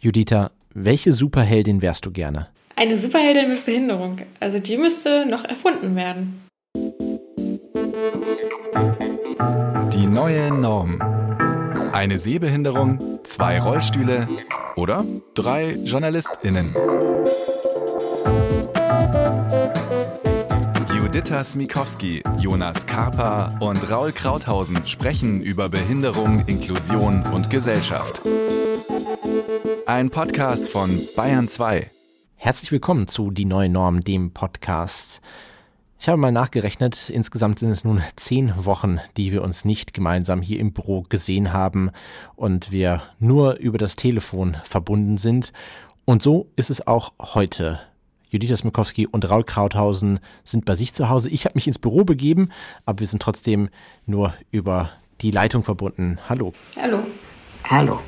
Judita, 0.00 0.52
welche 0.74 1.12
Superheldin 1.12 1.82
wärst 1.82 2.06
du 2.06 2.12
gerne? 2.12 2.50
Eine 2.76 2.96
Superheldin 2.96 3.50
mit 3.50 3.66
Behinderung. 3.66 4.18
Also 4.38 4.60
die 4.60 4.76
müsste 4.76 5.26
noch 5.26 5.44
erfunden 5.44 5.96
werden. 5.96 6.44
Die 9.92 10.06
neue 10.06 10.54
Norm. 10.54 11.00
Eine 11.92 12.20
Sehbehinderung, 12.20 13.00
zwei 13.24 13.60
Rollstühle 13.60 14.28
oder 14.76 15.04
drei 15.34 15.72
JournalistInnen. 15.72 16.76
Judita 20.96 21.42
Smikowski, 21.42 22.22
Jonas 22.38 22.86
Karpa 22.86 23.58
und 23.58 23.90
Raul 23.90 24.12
Krauthausen 24.12 24.86
sprechen 24.86 25.42
über 25.42 25.68
Behinderung, 25.68 26.44
Inklusion 26.46 27.24
und 27.34 27.50
Gesellschaft. 27.50 28.22
Ein 29.86 30.10
Podcast 30.10 30.68
von 30.68 31.00
Bayern 31.16 31.48
2. 31.48 31.90
Herzlich 32.36 32.70
willkommen 32.70 33.08
zu 33.08 33.30
Die 33.30 33.44
neue 33.44 33.68
Norm, 33.68 34.00
dem 34.00 34.32
Podcast. 34.32 35.20
Ich 35.98 36.08
habe 36.08 36.18
mal 36.18 36.30
nachgerechnet, 36.30 37.08
insgesamt 37.08 37.58
sind 37.58 37.70
es 37.70 37.84
nun 37.84 38.02
zehn 38.16 38.52
Wochen, 38.64 39.00
die 39.16 39.32
wir 39.32 39.42
uns 39.42 39.64
nicht 39.64 39.94
gemeinsam 39.94 40.42
hier 40.42 40.60
im 40.60 40.72
Büro 40.72 41.02
gesehen 41.08 41.52
haben 41.52 41.90
und 42.36 42.70
wir 42.70 43.02
nur 43.18 43.56
über 43.56 43.78
das 43.78 43.96
Telefon 43.96 44.56
verbunden 44.64 45.18
sind. 45.18 45.52
Und 46.04 46.22
so 46.22 46.50
ist 46.56 46.70
es 46.70 46.86
auch 46.86 47.12
heute. 47.20 47.80
Judith 48.30 48.58
Smikowski 48.58 49.06
und 49.06 49.28
Raul 49.28 49.44
Krauthausen 49.44 50.20
sind 50.44 50.64
bei 50.64 50.74
sich 50.74 50.92
zu 50.92 51.08
Hause. 51.08 51.30
Ich 51.30 51.44
habe 51.44 51.54
mich 51.54 51.66
ins 51.66 51.78
Büro 51.78 52.04
begeben, 52.04 52.50
aber 52.84 53.00
wir 53.00 53.06
sind 53.06 53.22
trotzdem 53.22 53.70
nur 54.06 54.34
über 54.50 54.90
die 55.20 55.30
Leitung 55.30 55.64
verbunden. 55.64 56.18
Hallo. 56.28 56.52
Hallo. 56.76 57.00
Hallo. 57.64 58.00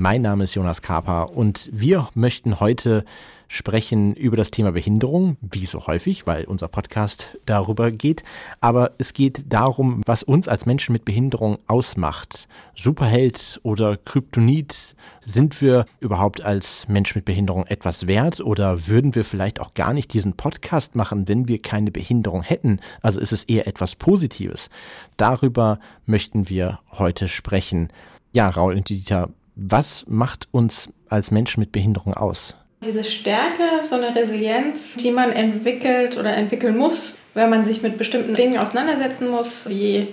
Mein 0.00 0.22
Name 0.22 0.44
ist 0.44 0.54
Jonas 0.54 0.80
Kaper 0.80 1.32
und 1.32 1.68
wir 1.72 2.08
möchten 2.14 2.60
heute 2.60 3.04
sprechen 3.48 4.14
über 4.14 4.36
das 4.36 4.52
Thema 4.52 4.70
Behinderung, 4.70 5.36
wie 5.40 5.66
so 5.66 5.88
häufig, 5.88 6.24
weil 6.24 6.44
unser 6.44 6.68
Podcast 6.68 7.36
darüber 7.46 7.90
geht. 7.90 8.22
Aber 8.60 8.92
es 8.98 9.12
geht 9.12 9.52
darum, 9.52 10.02
was 10.06 10.22
uns 10.22 10.46
als 10.46 10.66
Menschen 10.66 10.92
mit 10.92 11.04
Behinderung 11.04 11.58
ausmacht. 11.66 12.46
Superheld 12.76 13.58
oder 13.64 13.96
Kryptonit. 13.96 14.94
Sind 15.26 15.60
wir 15.60 15.84
überhaupt 15.98 16.42
als 16.42 16.86
Mensch 16.86 17.16
mit 17.16 17.24
Behinderung 17.24 17.66
etwas 17.66 18.06
wert 18.06 18.40
oder 18.40 18.86
würden 18.86 19.16
wir 19.16 19.24
vielleicht 19.24 19.58
auch 19.58 19.74
gar 19.74 19.92
nicht 19.92 20.12
diesen 20.12 20.34
Podcast 20.34 20.94
machen, 20.94 21.26
wenn 21.26 21.48
wir 21.48 21.60
keine 21.60 21.90
Behinderung 21.90 22.44
hätten? 22.44 22.78
Also 23.02 23.18
ist 23.18 23.32
es 23.32 23.42
eher 23.42 23.66
etwas 23.66 23.96
Positives. 23.96 24.70
Darüber 25.16 25.80
möchten 26.06 26.48
wir 26.48 26.78
heute 26.92 27.26
sprechen. 27.26 27.88
Ja, 28.32 28.48
Raul 28.48 28.74
und 28.74 28.90
Dieter, 28.90 29.30
was 29.58 30.06
macht 30.08 30.46
uns 30.52 30.88
als 31.08 31.30
Menschen 31.32 31.60
mit 31.60 31.72
Behinderung 31.72 32.14
aus? 32.14 32.54
Diese 32.84 33.02
Stärke, 33.02 33.82
so 33.82 33.96
eine 33.96 34.14
Resilienz, 34.14 34.94
die 34.94 35.10
man 35.10 35.32
entwickelt 35.32 36.16
oder 36.16 36.32
entwickeln 36.32 36.76
muss, 36.76 37.18
wenn 37.34 37.50
man 37.50 37.64
sich 37.64 37.82
mit 37.82 37.98
bestimmten 37.98 38.36
Dingen 38.36 38.56
auseinandersetzen 38.56 39.28
muss, 39.28 39.68
wie 39.68 40.08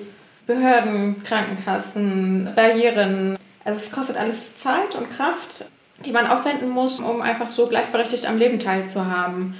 Behörden, 0.48 1.22
Krankenkassen, 1.24 2.50
Barrieren. 2.56 3.38
Also 3.64 3.80
es 3.80 3.92
kostet 3.92 4.18
alles 4.18 4.38
Zeit 4.58 4.96
und 4.96 5.12
Kraft, 5.12 5.66
die 6.04 6.12
man 6.12 6.26
aufwenden 6.26 6.70
muss, 6.70 7.00
um 7.00 7.22
einfach 7.22 7.50
so 7.50 7.68
gleichberechtigt 7.68 8.26
am 8.26 8.38
Leben 8.38 8.60
teilzuhaben. 8.60 9.54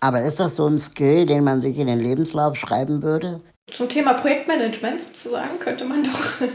Aber 0.00 0.22
ist 0.22 0.38
das 0.38 0.56
so 0.56 0.66
ein 0.66 0.78
Skill, 0.78 1.24
den 1.24 1.44
man 1.44 1.62
sich 1.62 1.78
in 1.78 1.86
den 1.86 2.00
Lebenslauf 2.00 2.56
schreiben 2.56 3.02
würde? 3.02 3.40
Zum 3.70 3.88
Thema 3.88 4.14
Projektmanagement 4.14 5.00
sozusagen 5.00 5.58
könnte 5.60 5.84
man 5.86 6.04
doch 6.04 6.46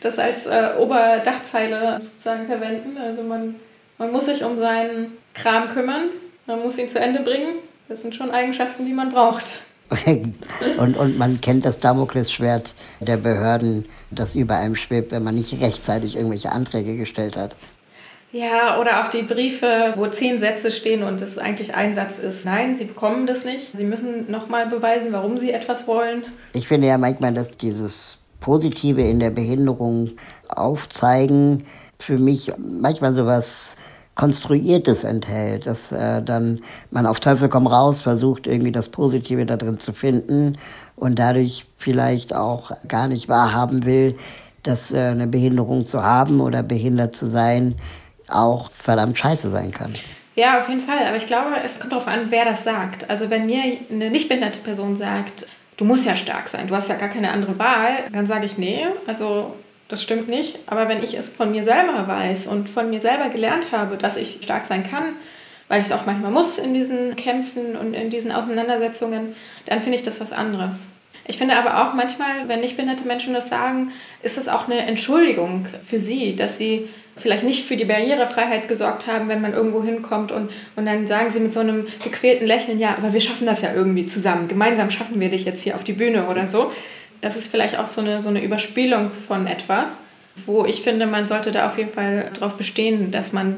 das 0.00 0.18
als 0.18 0.46
äh, 0.46 0.70
Oberdachzeile 0.78 2.00
sozusagen 2.00 2.46
verwenden. 2.46 2.96
Also 2.98 3.22
man, 3.22 3.56
man 3.98 4.12
muss 4.12 4.26
sich 4.26 4.42
um 4.42 4.58
seinen 4.58 5.12
Kram 5.34 5.68
kümmern, 5.68 6.08
man 6.46 6.62
muss 6.62 6.78
ihn 6.78 6.88
zu 6.88 6.98
Ende 6.98 7.20
bringen. 7.20 7.56
Das 7.88 8.02
sind 8.02 8.14
schon 8.14 8.30
Eigenschaften, 8.30 8.86
die 8.86 8.92
man 8.92 9.10
braucht. 9.10 9.44
und, 10.78 10.96
und 10.96 11.18
man 11.18 11.40
kennt 11.40 11.64
das 11.64 11.80
Damoklesschwert 11.80 12.74
der 13.00 13.16
Behörden, 13.16 13.86
das 14.12 14.36
über 14.36 14.56
einem 14.56 14.76
schwebt, 14.76 15.10
wenn 15.10 15.24
man 15.24 15.34
nicht 15.34 15.60
rechtzeitig 15.60 16.14
irgendwelche 16.14 16.52
Anträge 16.52 16.96
gestellt 16.96 17.36
hat. 17.36 17.56
Ja, 18.32 18.78
oder 18.78 19.02
auch 19.02 19.08
die 19.08 19.22
Briefe, 19.22 19.94
wo 19.96 20.06
zehn 20.06 20.38
Sätze 20.38 20.70
stehen 20.70 21.02
und 21.02 21.20
es 21.20 21.36
eigentlich 21.36 21.74
ein 21.74 21.96
Satz 21.96 22.18
ist. 22.18 22.44
Nein, 22.44 22.76
Sie 22.76 22.84
bekommen 22.84 23.26
das 23.26 23.44
nicht. 23.44 23.72
Sie 23.76 23.82
müssen 23.82 24.30
nochmal 24.30 24.68
beweisen, 24.68 25.08
warum 25.10 25.36
Sie 25.36 25.50
etwas 25.50 25.88
wollen. 25.88 26.24
Ich 26.52 26.68
finde 26.68 26.86
ja 26.86 26.96
manchmal, 26.96 27.34
dass 27.34 27.50
dieses 27.50 28.19
Positive 28.40 29.02
in 29.02 29.20
der 29.20 29.30
Behinderung 29.30 30.10
aufzeigen 30.48 31.62
für 31.98 32.18
mich 32.18 32.52
manchmal 32.58 33.14
so 33.14 33.26
was 33.26 33.76
Konstruiertes 34.14 35.04
enthält, 35.04 35.66
dass 35.66 35.92
äh, 35.92 36.22
dann 36.22 36.60
man 36.90 37.06
auf 37.06 37.20
Teufel 37.20 37.48
komm 37.48 37.66
raus 37.66 38.02
versucht, 38.02 38.46
irgendwie 38.46 38.72
das 38.72 38.88
Positive 38.88 39.46
da 39.46 39.56
drin 39.56 39.78
zu 39.78 39.92
finden 39.92 40.58
und 40.96 41.18
dadurch 41.18 41.66
vielleicht 41.78 42.34
auch 42.34 42.72
gar 42.88 43.08
nicht 43.08 43.28
wahrhaben 43.28 43.86
will, 43.86 44.16
dass 44.62 44.92
äh, 44.92 44.98
eine 44.98 45.26
Behinderung 45.26 45.86
zu 45.86 46.04
haben 46.04 46.40
oder 46.40 46.62
behindert 46.62 47.16
zu 47.16 47.26
sein 47.26 47.76
auch 48.28 48.70
verdammt 48.72 49.18
scheiße 49.18 49.50
sein 49.50 49.70
kann. 49.70 49.94
Ja, 50.36 50.60
auf 50.60 50.68
jeden 50.68 50.82
Fall. 50.82 51.06
Aber 51.06 51.16
ich 51.16 51.26
glaube, 51.26 51.56
es 51.64 51.78
kommt 51.78 51.92
darauf 51.92 52.06
an, 52.06 52.26
wer 52.30 52.44
das 52.44 52.64
sagt. 52.64 53.08
Also 53.10 53.30
wenn 53.30 53.46
mir 53.46 53.62
eine 53.90 54.10
nicht 54.10 54.28
behinderte 54.28 54.60
Person 54.60 54.96
sagt, 54.96 55.46
du 55.80 55.86
musst 55.86 56.04
ja 56.04 56.14
stark 56.14 56.48
sein, 56.48 56.68
du 56.68 56.76
hast 56.76 56.90
ja 56.90 56.96
gar 56.96 57.08
keine 57.08 57.32
andere 57.32 57.58
Wahl, 57.58 58.04
dann 58.12 58.26
sage 58.26 58.44
ich, 58.44 58.58
nee, 58.58 58.86
also 59.06 59.56
das 59.88 60.02
stimmt 60.02 60.28
nicht. 60.28 60.58
Aber 60.66 60.88
wenn 60.90 61.02
ich 61.02 61.14
es 61.14 61.30
von 61.30 61.50
mir 61.50 61.64
selber 61.64 62.06
weiß 62.06 62.48
und 62.48 62.68
von 62.68 62.90
mir 62.90 63.00
selber 63.00 63.30
gelernt 63.30 63.72
habe, 63.72 63.96
dass 63.96 64.18
ich 64.18 64.40
stark 64.42 64.66
sein 64.66 64.84
kann, 64.84 65.14
weil 65.68 65.80
ich 65.80 65.86
es 65.86 65.92
auch 65.92 66.04
manchmal 66.04 66.32
muss 66.32 66.58
in 66.58 66.74
diesen 66.74 67.16
Kämpfen 67.16 67.76
und 67.76 67.94
in 67.94 68.10
diesen 68.10 68.30
Auseinandersetzungen, 68.30 69.34
dann 69.64 69.80
finde 69.80 69.96
ich 69.96 70.04
das 70.04 70.20
was 70.20 70.32
anderes. 70.32 70.86
Ich 71.26 71.38
finde 71.38 71.56
aber 71.56 71.82
auch 71.82 71.94
manchmal, 71.94 72.46
wenn 72.46 72.60
nicht 72.60 72.76
behinderte 72.76 73.06
Menschen 73.06 73.32
das 73.32 73.48
sagen, 73.48 73.92
ist 74.22 74.36
es 74.36 74.48
auch 74.48 74.66
eine 74.66 74.80
Entschuldigung 74.80 75.66
für 75.88 75.98
sie, 75.98 76.36
dass 76.36 76.58
sie 76.58 76.90
vielleicht 77.16 77.44
nicht 77.44 77.66
für 77.66 77.76
die 77.76 77.84
Barrierefreiheit 77.84 78.68
gesorgt 78.68 79.06
haben, 79.06 79.28
wenn 79.28 79.40
man 79.40 79.52
irgendwo 79.52 79.82
hinkommt 79.82 80.32
und, 80.32 80.50
und 80.76 80.86
dann 80.86 81.06
sagen 81.06 81.30
sie 81.30 81.40
mit 81.40 81.52
so 81.52 81.60
einem 81.60 81.86
gequälten 82.02 82.46
Lächeln, 82.46 82.78
ja, 82.78 82.96
aber 82.96 83.12
wir 83.12 83.20
schaffen 83.20 83.46
das 83.46 83.62
ja 83.62 83.74
irgendwie 83.74 84.06
zusammen. 84.06 84.48
Gemeinsam 84.48 84.90
schaffen 84.90 85.20
wir 85.20 85.28
dich 85.28 85.44
jetzt 85.44 85.62
hier 85.62 85.74
auf 85.74 85.84
die 85.84 85.92
Bühne 85.92 86.28
oder 86.28 86.48
so. 86.48 86.72
Das 87.20 87.36
ist 87.36 87.50
vielleicht 87.50 87.78
auch 87.78 87.86
so 87.86 88.00
eine, 88.00 88.20
so 88.20 88.28
eine 88.28 88.42
Überspielung 88.42 89.10
von 89.28 89.46
etwas, 89.46 89.90
wo 90.46 90.64
ich 90.64 90.82
finde, 90.82 91.06
man 91.06 91.26
sollte 91.26 91.52
da 91.52 91.66
auf 91.66 91.76
jeden 91.76 91.92
Fall 91.92 92.30
darauf 92.34 92.56
bestehen, 92.56 93.10
dass 93.10 93.32
man 93.32 93.56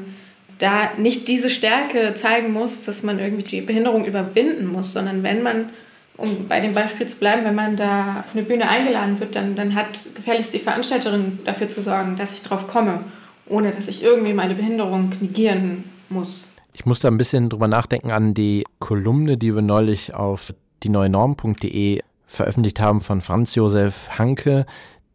da 0.59 0.91
nicht 0.97 1.27
diese 1.27 1.49
Stärke 1.49 2.13
zeigen 2.15 2.51
muss, 2.51 2.83
dass 2.83 3.03
man 3.03 3.19
irgendwie 3.19 3.43
die 3.43 3.61
Behinderung 3.61 4.05
überwinden 4.05 4.67
muss, 4.67 4.93
sondern 4.93 5.23
wenn 5.23 5.41
man, 5.41 5.69
um 6.17 6.47
bei 6.47 6.59
dem 6.59 6.73
Beispiel 6.73 7.07
zu 7.07 7.17
bleiben, 7.17 7.45
wenn 7.45 7.55
man 7.55 7.75
da 7.75 8.23
auf 8.25 8.35
eine 8.35 8.43
Bühne 8.43 8.69
eingeladen 8.69 9.19
wird, 9.19 9.35
dann, 9.35 9.55
dann 9.55 9.75
hat 9.75 9.87
gefährlichst 10.15 10.53
die 10.53 10.59
Veranstalterin 10.59 11.39
dafür 11.45 11.69
zu 11.69 11.81
sorgen, 11.81 12.17
dass 12.17 12.33
ich 12.33 12.43
drauf 12.43 12.67
komme 12.67 12.99
ohne 13.47 13.71
dass 13.71 13.87
ich 13.87 14.03
irgendwie 14.03 14.33
meine 14.33 14.55
Behinderung 14.55 15.13
negieren 15.19 15.85
muss. 16.09 16.49
Ich 16.73 16.85
musste 16.85 17.07
ein 17.07 17.17
bisschen 17.17 17.49
drüber 17.49 17.67
nachdenken 17.67 18.11
an 18.11 18.33
die 18.33 18.63
Kolumne, 18.79 19.37
die 19.37 19.53
wir 19.53 19.61
neulich 19.61 20.13
auf 20.13 20.53
die 20.81 20.89
neue 20.89 21.09
Norm.de 21.09 22.01
veröffentlicht 22.25 22.79
haben 22.79 23.01
von 23.01 23.21
Franz 23.21 23.55
Josef 23.55 24.09
Hanke, 24.17 24.65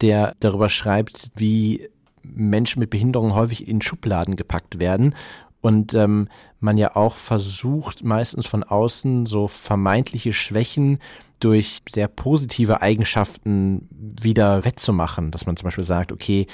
der 0.01 0.35
darüber 0.39 0.69
schreibt, 0.69 1.31
wie 1.35 1.89
Menschen 2.23 2.79
mit 2.79 2.89
Behinderung 2.89 3.33
häufig 3.33 3.67
in 3.67 3.81
Schubladen 3.81 4.35
gepackt 4.35 4.79
werden 4.79 5.15
und 5.61 5.93
ähm, 5.93 6.29
man 6.59 6.77
ja 6.77 6.95
auch 6.95 7.15
versucht, 7.15 8.03
meistens 8.03 8.47
von 8.47 8.63
außen 8.63 9.25
so 9.25 9.47
vermeintliche 9.47 10.33
Schwächen 10.33 10.99
durch 11.39 11.81
sehr 11.89 12.07
positive 12.07 12.81
Eigenschaften 12.81 13.87
wieder 13.91 14.65
wettzumachen, 14.65 15.31
dass 15.31 15.45
man 15.45 15.55
zum 15.55 15.65
Beispiel 15.65 15.85
sagt, 15.85 16.11
okay, 16.11 16.47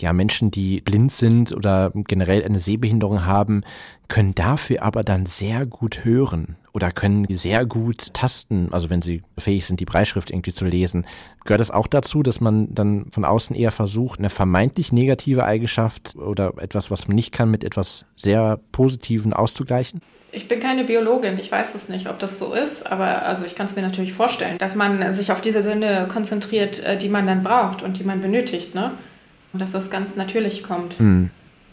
ja, 0.00 0.12
Menschen, 0.12 0.50
die 0.50 0.80
blind 0.80 1.12
sind 1.12 1.52
oder 1.52 1.92
generell 1.94 2.44
eine 2.44 2.58
Sehbehinderung 2.58 3.24
haben, 3.24 3.62
können 4.08 4.34
dafür 4.34 4.82
aber 4.82 5.04
dann 5.04 5.26
sehr 5.26 5.64
gut 5.64 6.04
hören 6.04 6.56
oder 6.72 6.90
können 6.90 7.26
sehr 7.30 7.64
gut 7.66 8.12
tasten, 8.12 8.68
also 8.72 8.90
wenn 8.90 9.02
sie 9.02 9.22
fähig 9.38 9.64
sind, 9.66 9.80
die 9.80 9.84
Breitschrift 9.84 10.30
irgendwie 10.30 10.52
zu 10.52 10.64
lesen. 10.64 11.06
Gehört 11.44 11.60
das 11.60 11.70
auch 11.70 11.86
dazu, 11.86 12.22
dass 12.22 12.40
man 12.40 12.74
dann 12.74 13.06
von 13.10 13.24
außen 13.24 13.54
eher 13.54 13.72
versucht, 13.72 14.18
eine 14.18 14.28
vermeintlich 14.28 14.92
negative 14.92 15.44
Eigenschaft 15.44 16.16
oder 16.16 16.54
etwas, 16.58 16.90
was 16.90 17.08
man 17.08 17.14
nicht 17.14 17.32
kann, 17.32 17.50
mit 17.50 17.64
etwas 17.64 18.04
sehr 18.16 18.60
Positiven 18.72 19.32
auszugleichen? 19.32 20.00
Ich 20.34 20.48
bin 20.48 20.60
keine 20.60 20.84
Biologin, 20.84 21.38
ich 21.38 21.52
weiß 21.52 21.74
es 21.74 21.90
nicht, 21.90 22.08
ob 22.08 22.18
das 22.18 22.38
so 22.38 22.54
ist, 22.54 22.90
aber 22.90 23.22
also 23.22 23.44
ich 23.44 23.54
kann 23.54 23.66
es 23.66 23.76
mir 23.76 23.82
natürlich 23.82 24.14
vorstellen, 24.14 24.56
dass 24.56 24.74
man 24.74 25.12
sich 25.12 25.30
auf 25.30 25.42
diese 25.42 25.60
Sinne 25.60 26.08
konzentriert, 26.10 26.80
äh, 26.80 26.96
die 26.96 27.10
man 27.10 27.26
dann 27.26 27.42
braucht 27.42 27.82
und 27.82 27.98
die 27.98 28.04
man 28.04 28.22
benötigt, 28.22 28.74
ne? 28.74 28.92
Und 29.52 29.60
dass 29.60 29.72
das 29.72 29.90
ganz 29.90 30.10
natürlich 30.16 30.62
kommt. 30.62 30.98
Mhm. 31.00 31.30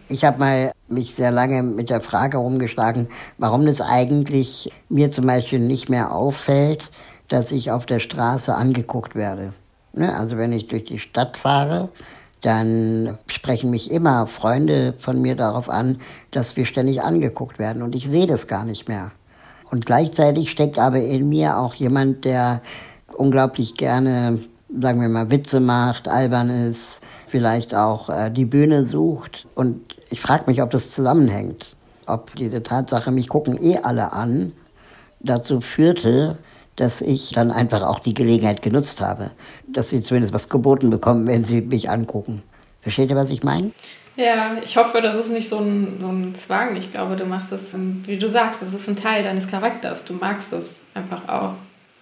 Ich 0.08 0.26
habe 0.26 0.40
mal 0.40 0.72
mich 0.88 1.14
sehr 1.14 1.32
lange 1.32 1.62
mit 1.62 1.90
der 1.90 2.02
Frage 2.02 2.38
rumgeschlagen, 2.38 3.10
warum 3.38 3.68
es 3.68 3.80
eigentlich 3.80 4.68
mir 4.90 5.12
zum 5.12 5.28
Beispiel 5.28 5.60
nicht 5.60 5.88
mehr 5.88 6.12
auffällt, 6.12 6.90
dass 7.28 7.52
ich 7.52 7.72
auf 7.72 7.86
der 7.86 8.00
Straße 8.00 8.54
angeguckt 8.54 9.16
werde. 9.16 9.54
Ne? 9.94 10.16
Also 10.16 10.38
wenn 10.38 10.52
ich 10.52 10.68
durch 10.68 10.84
die 10.84 11.00
Stadt 11.00 11.38
fahre, 11.38 11.90
dann 12.42 13.18
sprechen 13.28 13.70
mich 13.70 13.92
immer 13.92 14.26
Freunde 14.26 14.94
von 14.98 15.22
mir 15.22 15.36
darauf 15.36 15.70
an, 15.70 16.00
dass 16.32 16.56
wir 16.58 16.66
ständig 16.66 17.04
angeguckt 17.04 17.60
werden 17.60 17.82
und 17.82 17.96
ich 17.96 18.08
sehe 18.08 18.28
das 18.28 18.48
gar 18.48 18.66
nicht 18.66 18.88
mehr. 18.88 19.12
Und 19.70 19.86
gleichzeitig 19.86 20.50
steckt 20.50 20.80
aber 20.80 21.02
in 21.02 21.30
mir 21.30 21.58
auch 21.58 21.76
jemand, 21.76 22.26
der 22.26 22.62
unglaublich 23.16 23.76
gerne, 23.76 24.40
sagen 24.82 25.02
wir 25.02 25.10
mal, 25.10 25.30
Witze 25.30 25.60
macht, 25.60 26.08
albern 26.08 26.50
ist, 26.50 27.02
vielleicht 27.30 27.76
auch 27.76 28.10
äh, 28.10 28.30
die 28.30 28.46
Bühne 28.46 28.84
sucht. 28.84 29.48
Und 29.56 29.96
ich 30.10 30.20
frage 30.20 30.44
mich, 30.48 30.62
ob 30.62 30.72
das 30.72 30.92
zusammenhängt. 30.92 31.76
Ob 32.06 32.36
diese 32.36 32.64
Tatsache, 32.64 33.12
mich 33.12 33.30
gucken 33.30 33.62
eh 33.62 33.78
alle 33.78 34.14
an, 34.14 34.54
dazu 35.20 35.62
führte, 35.62 36.38
dass 36.76 37.02
ich 37.02 37.32
dann 37.32 37.52
einfach 37.52 37.82
auch 37.82 38.00
die 38.00 38.14
Gelegenheit 38.14 38.62
genutzt 38.62 39.02
habe, 39.02 39.32
dass 39.68 39.90
sie 39.90 40.02
zumindest 40.02 40.34
was 40.34 40.50
geboten 40.50 40.90
bekommen, 40.90 41.28
wenn 41.28 41.44
sie 41.44 41.62
mich 41.62 41.90
angucken. 41.90 42.42
Versteht 42.82 43.10
ihr, 43.10 43.16
was 43.16 43.30
ich 43.30 43.44
meine? 43.44 43.72
Ja, 44.16 44.58
ich 44.64 44.76
hoffe, 44.76 45.02
das 45.02 45.16
ist 45.16 45.32
nicht 45.32 45.50
so 45.50 45.60
ein, 45.60 45.98
so 46.00 46.08
ein 46.08 46.36
Zwang. 46.36 46.76
Ich 46.76 46.92
glaube, 46.92 47.16
du 47.16 47.26
machst 47.26 47.52
das, 47.52 47.62
wie 47.74 48.18
du 48.18 48.28
sagst, 48.28 48.62
das 48.62 48.74
ist 48.74 48.88
ein 48.88 48.96
Teil 48.96 49.24
deines 49.24 49.48
Charakters. 49.48 50.04
Du 50.06 50.14
magst 50.14 50.52
es 50.54 50.82
einfach 50.94 51.28
auch 51.28 51.54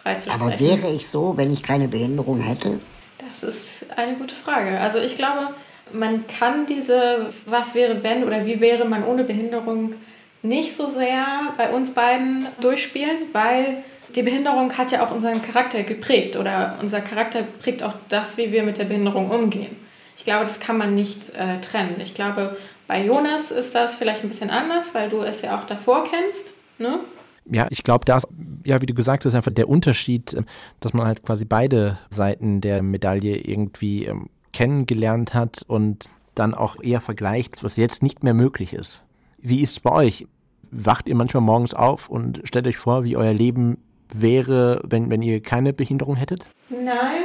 Aber 0.04 0.60
wäre 0.60 0.92
ich 0.92 1.08
so, 1.08 1.38
wenn 1.38 1.52
ich 1.52 1.64
keine 1.64 1.88
Behinderung 1.88 2.40
hätte? 2.40 2.80
Das 3.28 3.44
ist 3.44 3.86
eine 3.98 4.16
gute 4.16 4.36
Frage. 4.36 4.80
Also 4.80 5.00
ich 5.00 5.16
glaube, 5.16 5.54
man 5.92 6.28
kann 6.28 6.66
diese 6.66 7.30
Was 7.46 7.76
wäre 7.76 8.04
wenn 8.04 8.24
oder 8.24 8.46
wie 8.46 8.60
wäre 8.60 8.86
man 8.86 9.06
ohne 9.06 9.24
Behinderung 9.24 9.96
nicht 10.42 10.76
so 10.76 10.90
sehr 10.90 11.26
bei 11.58 11.72
uns 11.72 11.92
beiden 11.92 12.48
durchspielen, 12.62 13.18
weil 13.34 13.84
die 14.16 14.22
Behinderung 14.22 14.78
hat 14.78 14.92
ja 14.92 15.06
auch 15.06 15.12
unseren 15.12 15.42
Charakter 15.42 15.84
geprägt 15.84 16.36
oder 16.36 16.78
unser 16.82 17.02
Charakter 17.02 17.44
prägt 17.62 17.84
auch 17.84 17.94
das, 18.10 18.38
wie 18.38 18.52
wir 18.52 18.64
mit 18.64 18.78
der 18.78 18.86
Behinderung 18.86 19.30
umgehen. 19.30 19.76
Ich 20.18 20.24
glaube, 20.24 20.46
das 20.46 20.60
kann 20.60 20.78
man 20.78 20.96
nicht 20.96 21.30
äh, 21.36 21.60
trennen. 21.62 22.00
Ich 22.00 22.14
glaube, 22.14 22.58
bei 22.88 23.04
Jonas 23.04 23.52
ist 23.52 23.76
das 23.76 23.96
vielleicht 23.96 24.24
ein 24.24 24.30
bisschen 24.30 24.50
anders, 24.50 24.94
weil 24.96 25.10
du 25.10 25.22
es 25.22 25.42
ja 25.42 25.58
auch 25.58 25.66
davor 25.66 26.06
kennst. 26.06 26.54
Ne? 26.78 27.00
Ja, 27.50 27.68
ich 27.70 27.84
glaube, 27.84 28.06
da 28.06 28.20
ja, 28.68 28.82
wie 28.82 28.86
du 28.86 28.94
gesagt 28.94 29.24
hast, 29.24 29.34
einfach 29.34 29.54
der 29.54 29.70
Unterschied, 29.70 30.34
ähm, 30.34 30.46
dass 30.82 30.94
man 30.94 31.08
halt 31.08 31.24
quasi 31.24 31.46
beide 31.46 31.98
Seiten 32.10 32.62
der 32.62 32.84
Medaille 32.84 33.38
irgendwie 33.38 34.06
ähm, 34.06 34.30
kennengelernt 34.52 35.34
hat 35.34 35.64
und 35.68 36.10
dann 36.36 36.54
auch 36.54 36.82
eher 36.82 37.02
vergleicht, 37.02 37.64
was 37.64 37.78
jetzt 37.78 38.04
nicht 38.04 38.24
mehr 38.24 38.34
möglich 38.34 38.74
ist. 38.74 39.04
Wie 39.38 39.62
ist 39.62 39.72
es 39.72 39.80
bei 39.80 39.92
euch? 39.92 40.28
Wacht 40.70 41.08
ihr 41.08 41.16
manchmal 41.16 41.42
morgens 41.42 41.74
auf 41.74 42.10
und 42.10 42.42
stellt 42.44 42.68
euch 42.68 42.78
vor, 42.78 43.06
wie 43.06 43.16
euer 43.16 43.34
Leben 43.34 43.78
wäre, 44.14 44.82
wenn, 44.84 45.10
wenn 45.10 45.22
ihr 45.22 45.42
keine 45.42 45.72
Behinderung 45.74 46.18
hättet? 46.18 46.46
Nein, 46.70 47.24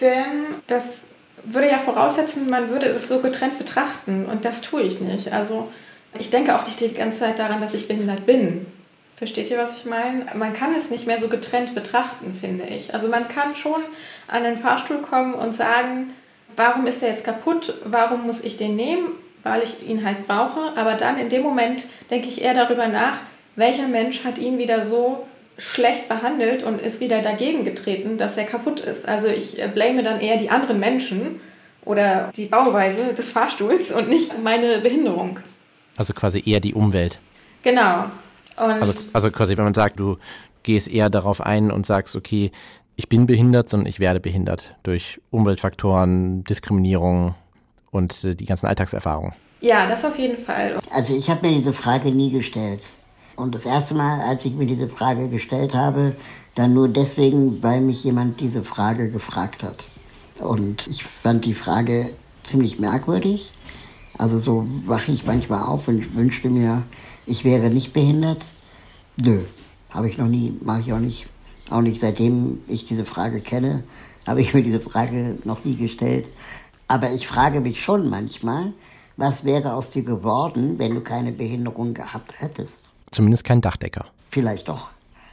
denn 0.00 0.54
das 0.66 0.84
würde 1.44 1.68
ja 1.68 1.78
voraussetzen, 1.78 2.48
man 2.48 2.70
würde 2.70 2.86
es 2.86 3.08
so 3.08 3.20
getrennt 3.20 3.58
betrachten 3.58 4.24
und 4.26 4.44
das 4.44 4.62
tue 4.62 4.82
ich 4.82 5.00
nicht. 5.00 5.32
Also 5.32 5.68
ich 6.18 6.30
denke 6.30 6.58
auch 6.58 6.66
nicht 6.66 6.80
die 6.80 6.94
ganze 6.94 7.18
Zeit 7.18 7.38
daran, 7.38 7.60
dass 7.60 7.74
ich 7.74 7.88
behindert 7.88 8.24
bin. 8.24 8.66
Versteht 9.18 9.50
ihr, 9.50 9.58
was 9.58 9.76
ich 9.76 9.84
meine? 9.84 10.26
Man 10.34 10.52
kann 10.52 10.72
es 10.76 10.90
nicht 10.90 11.08
mehr 11.08 11.18
so 11.18 11.26
getrennt 11.26 11.74
betrachten, 11.74 12.38
finde 12.40 12.66
ich. 12.66 12.94
Also 12.94 13.08
man 13.08 13.26
kann 13.26 13.56
schon 13.56 13.82
an 14.28 14.44
den 14.44 14.56
Fahrstuhl 14.56 14.98
kommen 14.98 15.34
und 15.34 15.56
sagen, 15.56 16.10
warum 16.54 16.86
ist 16.86 17.02
der 17.02 17.10
jetzt 17.10 17.24
kaputt? 17.24 17.74
Warum 17.84 18.26
muss 18.26 18.44
ich 18.44 18.56
den 18.56 18.76
nehmen? 18.76 19.08
Weil 19.42 19.64
ich 19.64 19.84
ihn 19.88 20.04
halt 20.04 20.28
brauche. 20.28 20.72
Aber 20.76 20.94
dann 20.94 21.18
in 21.18 21.30
dem 21.30 21.42
Moment 21.42 21.86
denke 22.10 22.28
ich 22.28 22.42
eher 22.42 22.54
darüber 22.54 22.86
nach, 22.86 23.18
welcher 23.56 23.88
Mensch 23.88 24.22
hat 24.22 24.38
ihn 24.38 24.56
wieder 24.58 24.84
so 24.84 25.26
schlecht 25.58 26.08
behandelt 26.08 26.62
und 26.62 26.80
ist 26.80 27.00
wieder 27.00 27.20
dagegen 27.20 27.64
getreten, 27.64 28.18
dass 28.18 28.36
er 28.36 28.44
kaputt 28.44 28.78
ist. 28.78 29.08
Also 29.08 29.26
ich 29.26 29.60
äh, 29.60 29.66
blame 29.66 30.04
dann 30.04 30.20
eher 30.20 30.36
die 30.36 30.50
anderen 30.50 30.78
Menschen 30.78 31.40
oder 31.84 32.30
die 32.36 32.46
Bauweise 32.46 33.14
des 33.14 33.28
Fahrstuhls 33.28 33.90
und 33.90 34.08
nicht 34.08 34.38
meine 34.38 34.78
Behinderung. 34.78 35.40
Also 35.96 36.12
quasi 36.12 36.40
eher 36.46 36.60
die 36.60 36.74
Umwelt. 36.74 37.18
Genau. 37.64 38.04
Also, 38.58 38.94
also 39.12 39.30
quasi, 39.30 39.56
wenn 39.56 39.64
man 39.64 39.74
sagt, 39.74 39.98
du 40.00 40.16
gehst 40.62 40.88
eher 40.88 41.10
darauf 41.10 41.40
ein 41.40 41.70
und 41.70 41.86
sagst, 41.86 42.16
okay, 42.16 42.50
ich 42.96 43.08
bin 43.08 43.26
behindert, 43.26 43.68
sondern 43.68 43.86
ich 43.86 44.00
werde 44.00 44.20
behindert 44.20 44.74
durch 44.82 45.20
Umweltfaktoren, 45.30 46.44
Diskriminierung 46.44 47.34
und 47.90 48.24
äh, 48.24 48.34
die 48.34 48.44
ganzen 48.44 48.66
Alltagserfahrungen. 48.66 49.34
Ja, 49.60 49.86
das 49.86 50.04
auf 50.04 50.18
jeden 50.18 50.44
Fall. 50.44 50.78
Also 50.92 51.16
ich 51.16 51.30
habe 51.30 51.46
mir 51.46 51.56
diese 51.56 51.72
Frage 51.72 52.10
nie 52.10 52.30
gestellt. 52.30 52.82
Und 53.36 53.54
das 53.54 53.66
erste 53.66 53.94
Mal, 53.94 54.20
als 54.20 54.44
ich 54.44 54.54
mir 54.54 54.66
diese 54.66 54.88
Frage 54.88 55.28
gestellt 55.28 55.74
habe, 55.74 56.16
dann 56.56 56.74
nur 56.74 56.88
deswegen, 56.88 57.62
weil 57.62 57.80
mich 57.80 58.02
jemand 58.02 58.40
diese 58.40 58.64
Frage 58.64 59.10
gefragt 59.10 59.62
hat. 59.62 59.86
Und 60.40 60.86
ich 60.88 61.04
fand 61.04 61.44
die 61.44 61.54
Frage 61.54 62.10
ziemlich 62.42 62.80
merkwürdig. 62.80 63.52
Also 64.16 64.40
so 64.40 64.66
wache 64.86 65.12
ich 65.12 65.24
manchmal 65.24 65.62
auf 65.62 65.86
und 65.86 66.16
wünschte 66.16 66.50
mir, 66.50 66.82
ich 67.28 67.44
wäre 67.44 67.70
nicht 67.70 67.92
behindert. 67.92 68.42
Nö, 69.16 69.42
habe 69.90 70.08
ich 70.08 70.18
noch 70.18 70.28
nie, 70.28 70.58
mache 70.62 70.80
ich 70.80 70.92
auch 70.92 70.98
nicht. 71.00 71.26
Auch 71.70 71.82
nicht 71.82 72.00
seitdem 72.00 72.62
ich 72.66 72.86
diese 72.86 73.04
Frage 73.04 73.40
kenne, 73.40 73.84
habe 74.26 74.40
ich 74.40 74.54
mir 74.54 74.62
diese 74.62 74.80
Frage 74.80 75.38
noch 75.44 75.64
nie 75.64 75.76
gestellt. 75.76 76.28
Aber 76.86 77.10
ich 77.10 77.26
frage 77.26 77.60
mich 77.60 77.82
schon 77.82 78.08
manchmal, 78.08 78.72
was 79.16 79.44
wäre 79.44 79.74
aus 79.74 79.90
dir 79.90 80.02
geworden, 80.02 80.78
wenn 80.78 80.94
du 80.94 81.02
keine 81.02 81.32
Behinderung 81.32 81.92
gehabt 81.92 82.40
hättest? 82.40 82.90
Zumindest 83.10 83.44
kein 83.44 83.60
Dachdecker. 83.60 84.06
Vielleicht 84.30 84.68
doch. 84.68 84.88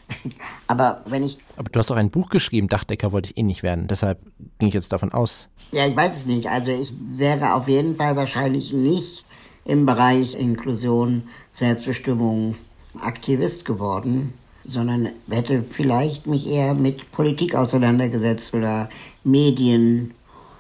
Aber 0.68 1.02
wenn 1.06 1.24
ich. 1.24 1.38
Aber 1.56 1.70
du 1.70 1.80
hast 1.80 1.90
doch 1.90 1.96
ein 1.96 2.12
Buch 2.12 2.30
geschrieben, 2.30 2.68
Dachdecker 2.68 3.12
wollte 3.12 3.32
ich 3.32 3.38
eh 3.38 3.44
nicht 3.44 3.64
werden. 3.64 3.88
Deshalb 3.88 4.20
ging 4.60 4.68
ich 4.68 4.74
jetzt 4.74 4.92
davon 4.92 5.14
aus. 5.14 5.48
Ja, 5.72 5.86
ich 5.88 5.96
weiß 5.96 6.16
es 6.16 6.26
nicht. 6.26 6.50
Also 6.50 6.72
ich 6.72 6.94
wäre 7.16 7.54
auf 7.54 7.68
jeden 7.68 7.96
Fall 7.96 8.16
wahrscheinlich 8.16 8.72
nicht 8.74 9.25
im 9.66 9.86
Bereich 9.86 10.36
Inklusion, 10.36 11.24
Selbstbestimmung 11.52 12.56
Aktivist 13.02 13.66
geworden, 13.66 14.34
sondern 14.64 15.10
hätte 15.30 15.64
vielleicht 15.70 16.28
mich 16.28 16.48
eher 16.48 16.74
mit 16.74 17.12
Politik 17.12 17.56
auseinandergesetzt 17.56 18.54
oder 18.54 18.90
Medien. 19.24 20.14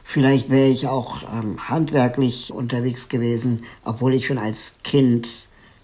Vielleicht 0.04 0.50
wäre 0.50 0.68
ich 0.68 0.88
auch 0.88 1.24
ähm, 1.24 1.69
handwerklich 1.69 2.52
unterwegs 2.52 3.07
gewesen, 3.10 3.63
obwohl 3.84 4.13
ich 4.13 4.28
schon 4.28 4.38
als 4.38 4.75
Kind 4.84 5.28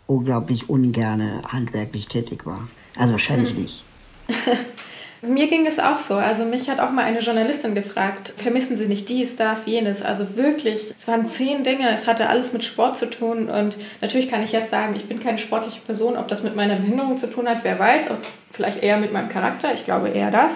unglaublich 0.08 0.70
ungerne 0.70 1.42
handwerklich 1.48 2.08
tätig 2.08 2.46
war. 2.46 2.68
Also 2.96 3.14
wahrscheinlich 3.14 3.54
mhm. 3.54 3.62
nicht. 3.62 3.84
Mir 5.24 5.48
ging 5.48 5.68
es 5.68 5.78
auch 5.78 6.00
so. 6.00 6.16
Also 6.16 6.46
mich 6.46 6.68
hat 6.68 6.80
auch 6.80 6.90
mal 6.90 7.04
eine 7.04 7.20
Journalistin 7.20 7.76
gefragt, 7.76 8.34
vermissen 8.38 8.76
Sie 8.76 8.88
nicht 8.88 9.08
dies, 9.08 9.36
das, 9.36 9.68
jenes? 9.68 10.02
Also 10.02 10.36
wirklich, 10.36 10.94
es 10.98 11.08
waren 11.08 11.28
zehn 11.28 11.64
Dinge, 11.64 11.92
es 11.92 12.08
hatte 12.08 12.28
alles 12.28 12.54
mit 12.54 12.64
Sport 12.64 12.98
zu 12.98 13.08
tun 13.08 13.48
und 13.48 13.78
natürlich 14.02 14.30
kann 14.30 14.42
ich 14.42 14.52
jetzt 14.52 14.72
sagen, 14.72 14.96
ich 14.96 15.06
bin 15.06 15.20
keine 15.20 15.38
sportliche 15.38 15.80
Person, 15.82 16.18
ob 16.18 16.28
das 16.28 16.42
mit 16.42 16.56
meiner 16.56 16.76
Behinderung 16.76 17.18
zu 17.18 17.28
tun 17.28 17.48
hat, 17.48 17.64
wer 17.64 17.78
weiß, 17.78 18.10
ob 18.10 18.18
vielleicht 18.52 18.82
eher 18.82 18.98
mit 18.98 19.14
meinem 19.14 19.30
Charakter, 19.30 19.74
ich 19.74 19.86
glaube 19.86 20.10
eher 20.10 20.32
das. 20.32 20.54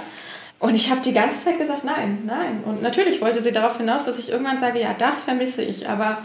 Und 0.58 0.74
ich 0.74 0.90
habe 0.90 1.02
die 1.02 1.14
ganze 1.14 1.44
Zeit 1.44 1.60
gesagt, 1.60 1.84
nein, 1.84 2.24
nein. 2.26 2.64
Und 2.66 2.82
natürlich 2.82 3.22
wollte 3.22 3.44
sie 3.44 3.52
darauf 3.52 3.78
hinaus, 3.78 4.06
dass 4.06 4.18
ich 4.18 4.30
irgendwann 4.30 4.60
sage, 4.60 4.82
ja, 4.82 4.96
das 4.98 5.22
vermisse 5.22 5.62
ich, 5.62 5.88
aber 5.88 6.20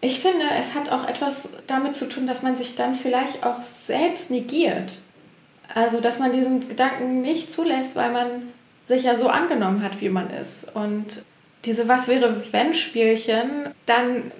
ich 0.00 0.20
finde, 0.20 0.44
es 0.58 0.74
hat 0.74 0.90
auch 0.90 1.06
etwas 1.08 1.48
damit 1.66 1.94
zu 1.94 2.06
tun, 2.06 2.26
dass 2.26 2.42
man 2.42 2.56
sich 2.56 2.74
dann 2.74 2.96
vielleicht 2.96 3.44
auch 3.46 3.60
selbst 3.86 4.30
negiert. 4.30 4.98
Also, 5.72 6.00
dass 6.00 6.18
man 6.18 6.32
diesen 6.32 6.68
Gedanken 6.68 7.22
nicht 7.22 7.50
zulässt, 7.50 7.96
weil 7.96 8.12
man 8.12 8.48
sich 8.88 9.04
ja 9.04 9.16
so 9.16 9.28
angenommen 9.28 9.82
hat, 9.82 10.00
wie 10.00 10.08
man 10.08 10.30
ist. 10.30 10.66
Und 10.74 11.22
diese 11.64 11.88
Was 11.88 12.08
wäre 12.08 12.42
wenn 12.52 12.74
Spielchen 12.74 13.72
dann 13.86 14.32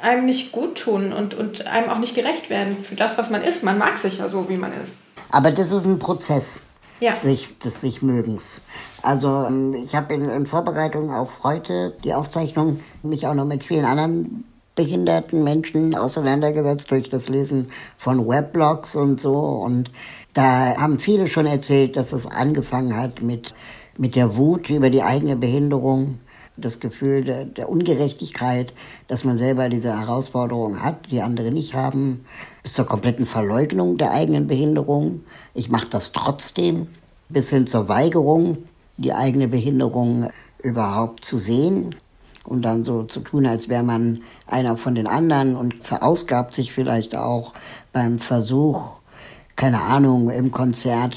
einem 0.00 0.26
nicht 0.26 0.52
gut 0.52 0.78
tun 0.78 1.12
und, 1.12 1.34
und 1.34 1.66
einem 1.66 1.88
auch 1.88 1.98
nicht 1.98 2.14
gerecht 2.14 2.50
werden 2.50 2.80
für 2.80 2.96
das, 2.96 3.18
was 3.18 3.30
man 3.30 3.42
ist. 3.42 3.62
Man 3.62 3.78
mag 3.78 3.98
sich 3.98 4.18
ja 4.18 4.28
so, 4.28 4.48
wie 4.48 4.56
man 4.56 4.72
ist. 4.72 4.92
Aber 5.30 5.50
das 5.50 5.72
ist 5.72 5.84
ein 5.84 5.98
Prozess 5.98 6.60
ja. 7.00 7.14
des, 7.22 7.46
des 7.64 7.80
sich 7.80 8.02
Mögens. 8.02 8.60
Also 9.02 9.46
ähm, 9.46 9.74
ich 9.74 9.94
habe 9.94 10.14
in, 10.14 10.28
in 10.28 10.46
Vorbereitung 10.46 11.10
auf 11.10 11.44
heute 11.44 11.96
die 12.04 12.14
Aufzeichnung 12.14 12.80
mich 13.02 13.26
auch 13.26 13.34
noch 13.34 13.44
mit 13.44 13.64
vielen 13.64 13.84
anderen 13.84 14.44
behinderten 14.74 15.42
Menschen 15.42 15.94
auseinandergesetzt 15.94 16.90
durch 16.90 17.08
das 17.08 17.28
Lesen 17.30 17.68
von 17.96 18.28
Weblogs 18.28 18.94
und 18.94 19.20
so. 19.20 19.34
Und 19.34 19.90
da 20.36 20.76
haben 20.76 20.98
viele 20.98 21.26
schon 21.28 21.46
erzählt, 21.46 21.96
dass 21.96 22.12
es 22.12 22.26
angefangen 22.26 22.94
hat 22.94 23.22
mit, 23.22 23.54
mit 23.96 24.16
der 24.16 24.36
Wut 24.36 24.68
über 24.68 24.90
die 24.90 25.02
eigene 25.02 25.34
Behinderung, 25.34 26.18
das 26.58 26.78
Gefühl 26.78 27.24
der, 27.24 27.46
der 27.46 27.70
Ungerechtigkeit, 27.70 28.74
dass 29.08 29.24
man 29.24 29.38
selber 29.38 29.70
diese 29.70 29.98
Herausforderung 29.98 30.82
hat, 30.82 31.10
die 31.10 31.22
andere 31.22 31.50
nicht 31.50 31.74
haben, 31.74 32.26
bis 32.62 32.74
zur 32.74 32.84
kompletten 32.84 33.24
Verleugnung 33.24 33.96
der 33.96 34.10
eigenen 34.10 34.46
Behinderung. 34.46 35.22
Ich 35.54 35.70
mache 35.70 35.88
das 35.88 36.12
trotzdem, 36.12 36.88
bis 37.30 37.48
hin 37.48 37.66
zur 37.66 37.88
Weigerung, 37.88 38.58
die 38.98 39.14
eigene 39.14 39.48
Behinderung 39.48 40.28
überhaupt 40.62 41.24
zu 41.24 41.38
sehen 41.38 41.94
und 42.44 42.62
dann 42.62 42.84
so 42.84 43.04
zu 43.04 43.20
tun, 43.20 43.46
als 43.46 43.70
wäre 43.70 43.82
man 43.82 44.20
einer 44.46 44.76
von 44.76 44.94
den 44.94 45.06
anderen 45.06 45.56
und 45.56 45.82
verausgabt 45.82 46.54
sich 46.54 46.72
vielleicht 46.72 47.16
auch 47.16 47.54
beim 47.92 48.18
Versuch, 48.18 48.96
keine 49.56 49.80
Ahnung, 49.80 50.30
im 50.30 50.50
Konzert 50.50 51.16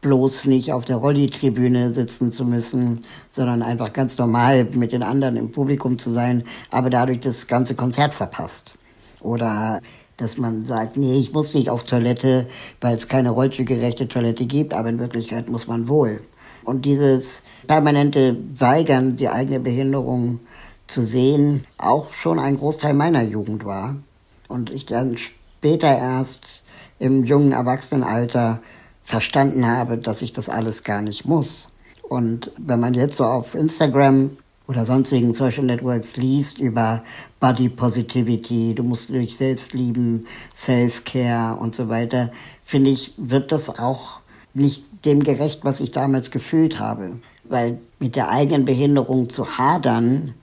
bloß 0.00 0.46
nicht 0.46 0.72
auf 0.72 0.84
der 0.84 0.96
Rolli-Tribüne 0.96 1.92
sitzen 1.92 2.32
zu 2.32 2.44
müssen, 2.44 3.00
sondern 3.28 3.62
einfach 3.62 3.92
ganz 3.92 4.16
normal 4.16 4.64
mit 4.64 4.92
den 4.92 5.02
anderen 5.02 5.36
im 5.36 5.52
Publikum 5.52 5.98
zu 5.98 6.12
sein, 6.12 6.44
aber 6.70 6.88
dadurch 6.88 7.20
das 7.20 7.46
ganze 7.46 7.74
Konzert 7.74 8.14
verpasst. 8.14 8.72
Oder 9.20 9.80
dass 10.16 10.38
man 10.38 10.64
sagt, 10.64 10.96
nee, 10.96 11.18
ich 11.18 11.32
muss 11.32 11.52
nicht 11.54 11.70
auf 11.70 11.84
Toilette, 11.84 12.46
weil 12.80 12.94
es 12.94 13.08
keine 13.08 13.30
rollstuhlgerechte 13.30 14.08
Toilette 14.08 14.46
gibt, 14.46 14.72
aber 14.72 14.88
in 14.88 14.98
Wirklichkeit 14.98 15.48
muss 15.48 15.66
man 15.66 15.88
wohl. 15.88 16.20
Und 16.64 16.84
dieses 16.84 17.42
permanente 17.66 18.36
Weigern, 18.58 19.16
die 19.16 19.28
eigene 19.28 19.60
Behinderung 19.60 20.40
zu 20.86 21.02
sehen, 21.02 21.66
auch 21.78 22.12
schon 22.12 22.38
ein 22.38 22.58
Großteil 22.58 22.94
meiner 22.94 23.22
Jugend 23.22 23.64
war. 23.64 23.96
Und 24.48 24.70
ich 24.70 24.84
dann 24.86 25.16
später 25.16 25.88
erst 25.88 26.62
im 27.00 27.24
jungen 27.24 27.50
Erwachsenenalter 27.52 28.60
verstanden 29.02 29.66
habe, 29.66 29.98
dass 29.98 30.22
ich 30.22 30.32
das 30.32 30.48
alles 30.48 30.84
gar 30.84 31.02
nicht 31.02 31.24
muss. 31.24 31.68
Und 32.08 32.52
wenn 32.58 32.78
man 32.78 32.94
jetzt 32.94 33.16
so 33.16 33.24
auf 33.24 33.54
Instagram 33.54 34.36
oder 34.68 34.84
sonstigen 34.84 35.34
Social 35.34 35.64
Networks 35.64 36.16
liest 36.16 36.58
über 36.58 37.02
Body 37.40 37.68
Positivity, 37.68 38.74
du 38.74 38.84
musst 38.84 39.08
dich 39.08 39.36
selbst 39.36 39.72
lieben, 39.72 40.26
Self-Care 40.54 41.56
und 41.56 41.74
so 41.74 41.88
weiter, 41.88 42.30
finde 42.64 42.90
ich, 42.90 43.14
wird 43.16 43.50
das 43.50 43.80
auch 43.80 44.20
nicht 44.54 44.84
dem 45.04 45.22
gerecht, 45.22 45.64
was 45.64 45.80
ich 45.80 45.90
damals 45.90 46.30
gefühlt 46.30 46.78
habe. 46.78 47.16
Weil 47.44 47.78
mit 47.98 48.14
der 48.14 48.30
eigenen 48.30 48.64
Behinderung 48.64 49.28
zu 49.28 49.58
hadern, 49.58 50.34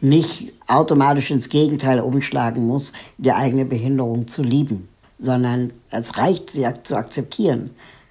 nicht 0.00 0.52
automatisch 0.66 1.30
ins 1.30 1.48
Gegenteil 1.48 2.00
umschlagen 2.00 2.66
muss, 2.66 2.92
die 3.18 3.32
eigene 3.32 3.64
Behinderung 3.64 4.28
zu 4.28 4.42
lieben, 4.42 4.88
sondern 5.18 5.72
es 5.90 6.16
reicht, 6.18 6.50
sie 6.50 6.66
zu 6.82 6.96
akzeptieren. 6.96 7.70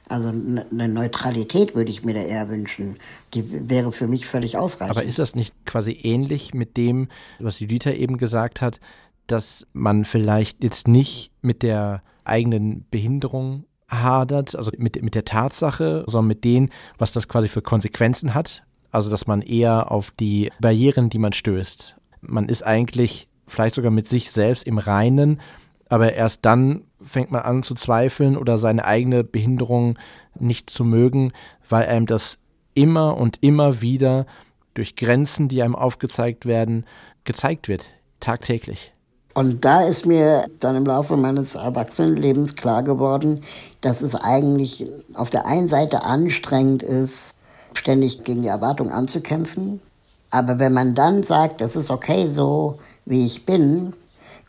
Also 0.09 0.29
eine 0.29 0.89
Neutralität 0.89 1.75
würde 1.75 1.89
ich 1.89 2.03
mir 2.03 2.13
da 2.13 2.21
eher 2.21 2.49
wünschen. 2.49 2.97
Die 3.33 3.69
wäre 3.69 3.91
für 3.91 4.07
mich 4.07 4.27
völlig 4.27 4.57
ausreichend. 4.57 4.97
Aber 4.97 5.05
ist 5.05 5.17
das 5.17 5.33
nicht 5.33 5.53
quasi 5.65 5.91
ähnlich 6.03 6.53
mit 6.53 6.77
dem, 6.77 7.07
was 7.39 7.59
Judith 7.59 7.85
eben 7.85 8.17
gesagt 8.17 8.61
hat, 8.61 8.79
dass 9.27 9.65
man 9.73 10.05
vielleicht 10.05 10.63
jetzt 10.63 10.87
nicht 10.87 11.31
mit 11.41 11.63
der 11.63 12.03
eigenen 12.25 12.85
Behinderung 12.91 13.65
hadert, 13.87 14.55
also 14.55 14.71
mit, 14.77 15.01
mit 15.01 15.15
der 15.15 15.25
Tatsache, 15.25 16.03
sondern 16.07 16.27
mit 16.27 16.43
dem, 16.43 16.69
was 16.97 17.13
das 17.13 17.27
quasi 17.27 17.47
für 17.47 17.61
Konsequenzen 17.61 18.33
hat. 18.33 18.63
Also, 18.91 19.09
dass 19.09 19.25
man 19.25 19.41
eher 19.41 19.91
auf 19.91 20.11
die 20.11 20.51
Barrieren, 20.59 21.09
die 21.09 21.17
man 21.17 21.33
stößt. 21.33 21.95
Man 22.21 22.49
ist 22.49 22.63
eigentlich 22.63 23.27
vielleicht 23.47 23.75
sogar 23.75 23.91
mit 23.91 24.07
sich 24.07 24.31
selbst 24.31 24.63
im 24.67 24.77
Reinen, 24.77 25.41
aber 25.89 26.13
erst 26.13 26.45
dann 26.45 26.83
fängt 27.01 27.31
man 27.31 27.41
an 27.41 27.63
zu 27.63 27.75
zweifeln 27.75 28.37
oder 28.37 28.57
seine 28.57 28.85
eigene 28.85 29.23
Behinderung 29.23 29.97
nicht 30.39 30.69
zu 30.69 30.83
mögen, 30.83 31.31
weil 31.69 31.87
einem 31.87 32.05
das 32.05 32.37
immer 32.73 33.17
und 33.17 33.37
immer 33.41 33.81
wieder 33.81 34.25
durch 34.73 34.95
Grenzen, 34.95 35.47
die 35.47 35.61
einem 35.61 35.75
aufgezeigt 35.75 36.45
werden, 36.45 36.85
gezeigt 37.25 37.67
wird, 37.67 37.89
tagtäglich. 38.19 38.91
Und 39.35 39.65
da 39.65 39.87
ist 39.87 40.05
mir 40.05 40.45
dann 40.59 40.75
im 40.75 40.85
Laufe 40.85 41.17
meines 41.17 41.55
Erwachsenenlebens 41.55 42.55
klar 42.55 42.83
geworden, 42.83 43.43
dass 43.81 44.01
es 44.01 44.13
eigentlich 44.13 44.85
auf 45.15 45.31
der 45.31 45.47
einen 45.47 45.67
Seite 45.67 46.03
anstrengend 46.03 46.83
ist, 46.83 47.33
ständig 47.73 48.23
gegen 48.23 48.43
die 48.43 48.49
Erwartung 48.49 48.91
anzukämpfen. 48.91 49.81
Aber 50.29 50.59
wenn 50.59 50.73
man 50.73 50.93
dann 50.93 51.23
sagt, 51.23 51.61
es 51.61 51.75
ist 51.75 51.89
okay 51.89 52.27
so, 52.27 52.79
wie 53.05 53.25
ich 53.25 53.45
bin, 53.45 53.93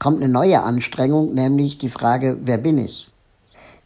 kommt 0.04 0.22
eine 0.22 0.30
neue 0.30 0.62
Anstrengung, 0.62 1.32
nämlich 1.32 1.78
die 1.78 1.88
Frage, 1.88 2.36
wer 2.42 2.58
bin 2.58 2.76
ich? 2.76 3.08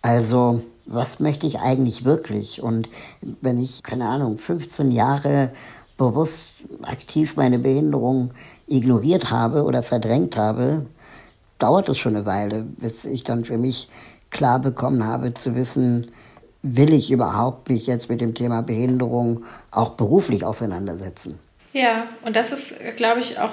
Also, 0.03 0.63
was 0.85 1.21
möchte 1.21 1.47
ich 1.47 1.61
eigentlich 1.61 2.05
wirklich? 2.05 2.61
Und 2.61 2.89
wenn 3.41 3.63
ich, 3.63 3.85
keine 3.85 4.09
Ahnung, 4.09 4.37
15 4.37 4.91
Jahre 4.91 5.53
bewusst 5.97 6.55
aktiv 6.83 7.37
meine 7.37 7.61
Behinderung 7.61 8.33
ignoriert 8.67 9.31
habe 9.31 9.63
oder 9.63 9.85
verdrängt 9.85 10.37
habe, 10.37 10.87
dauert 11.61 11.89
es 11.89 11.99
schon 11.99 12.17
eine 12.17 12.27
Weile, 12.27 12.65
bis 12.65 13.05
ich 13.05 13.23
dann 13.23 13.45
für 13.45 13.57
mich 13.57 13.89
klar 14.31 14.59
bekommen 14.59 15.07
habe 15.07 15.35
zu 15.35 15.55
wissen, 15.55 16.11
will 16.63 16.95
ich 16.95 17.13
überhaupt 17.13 17.69
mich 17.69 17.87
jetzt 17.87 18.11
mit 18.11 18.21
dem 18.21 18.35
Thema 18.35 18.63
Behinderung 18.63 19.45
auch 19.71 19.91
beruflich 19.91 20.45
auseinandersetzen. 20.45 21.39
Ja, 21.73 22.09
und 22.25 22.35
das 22.35 22.51
ist, 22.51 22.75
glaube 22.97 23.21
ich, 23.21 23.39
auch 23.39 23.53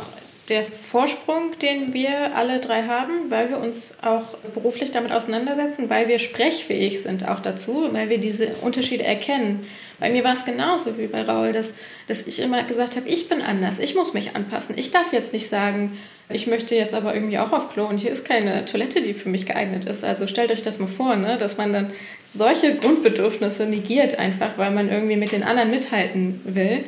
der 0.50 0.64
Vorsprung, 0.64 1.58
den 1.60 1.94
wir 1.94 2.36
alle 2.36 2.60
drei 2.60 2.84
haben, 2.84 3.30
weil 3.30 3.50
wir 3.50 3.58
uns 3.58 3.98
auch 4.04 4.38
beruflich 4.54 4.92
damit 4.92 5.12
auseinandersetzen, 5.12 5.90
weil 5.90 6.08
wir 6.08 6.20
sprechfähig 6.20 7.02
sind 7.02 7.28
auch 7.28 7.40
dazu, 7.40 7.90
weil 7.92 8.10
wir 8.10 8.20
diese 8.20 8.50
Unterschiede 8.62 9.04
erkennen. 9.04 9.66
Bei 10.00 10.10
mir 10.10 10.24
war 10.24 10.34
es 10.34 10.46
genauso 10.46 10.98
wie 10.98 11.08
bei 11.08 11.24
Raul, 11.24 11.52
dass, 11.52 11.74
dass 12.08 12.28
ich 12.28 12.40
immer 12.40 12.64
gesagt 12.64 12.96
habe, 12.96 13.08
ich 13.10 13.28
bin 13.28 13.42
anders, 13.42 13.80
ich 13.80 13.96
muss 13.96 14.14
mich 14.14 14.36
anpassen. 14.36 14.78
Ich 14.78 14.92
darf 14.92 15.14
jetzt 15.14 15.34
nicht 15.34 15.50
sagen, 15.50 15.98
ich 16.30 16.48
möchte 16.48 16.76
jetzt 16.76 16.94
aber 16.94 17.14
irgendwie 17.14 17.38
auch 17.38 17.52
auf 17.52 17.72
Klo 17.72 17.86
und 17.86 18.00
hier 18.00 18.12
ist 18.12 18.26
keine 18.26 18.66
Toilette, 18.66 19.02
die 19.02 19.14
für 19.14 19.30
mich 19.30 19.46
geeignet 19.46 19.86
ist. 19.86 20.04
Also 20.04 20.28
stellt 20.28 20.52
euch 20.52 20.64
das 20.64 20.80
mal 20.80 20.88
vor, 20.88 21.16
ne? 21.16 21.38
dass 21.38 21.58
man 21.58 21.72
dann 21.72 21.94
solche 22.24 22.76
Grundbedürfnisse 22.76 23.66
negiert 23.68 24.20
einfach, 24.20 24.58
weil 24.58 24.72
man 24.72 24.90
irgendwie 24.90 25.18
mit 25.18 25.32
den 25.32 25.44
anderen 25.44 25.70
mithalten 25.70 26.42
will. 26.44 26.84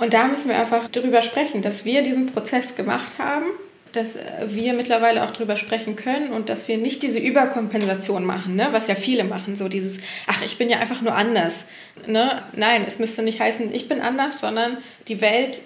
Und 0.00 0.14
da 0.14 0.26
müssen 0.26 0.48
wir 0.48 0.58
einfach 0.58 0.88
drüber 0.88 1.20
sprechen, 1.20 1.60
dass 1.60 1.84
wir 1.84 2.02
diesen 2.02 2.26
Prozess 2.26 2.74
gemacht 2.74 3.18
haben, 3.18 3.44
dass 3.92 4.18
wir 4.46 4.72
mittlerweile 4.72 5.22
auch 5.24 5.30
drüber 5.30 5.56
sprechen 5.56 5.94
können 5.94 6.32
und 6.32 6.48
dass 6.48 6.68
wir 6.68 6.78
nicht 6.78 7.02
diese 7.02 7.18
Überkompensation 7.18 8.24
machen, 8.24 8.56
ne? 8.56 8.68
was 8.70 8.88
ja 8.88 8.94
viele 8.94 9.24
machen, 9.24 9.56
so 9.56 9.68
dieses, 9.68 9.98
ach, 10.26 10.40
ich 10.42 10.56
bin 10.56 10.70
ja 10.70 10.78
einfach 10.78 11.02
nur 11.02 11.14
anders. 11.14 11.66
Ne? 12.06 12.42
Nein, 12.56 12.84
es 12.86 12.98
müsste 12.98 13.22
nicht 13.22 13.40
heißen, 13.40 13.74
ich 13.74 13.88
bin 13.88 14.00
anders, 14.00 14.40
sondern 14.40 14.78
die 15.06 15.20
Welt 15.20 15.60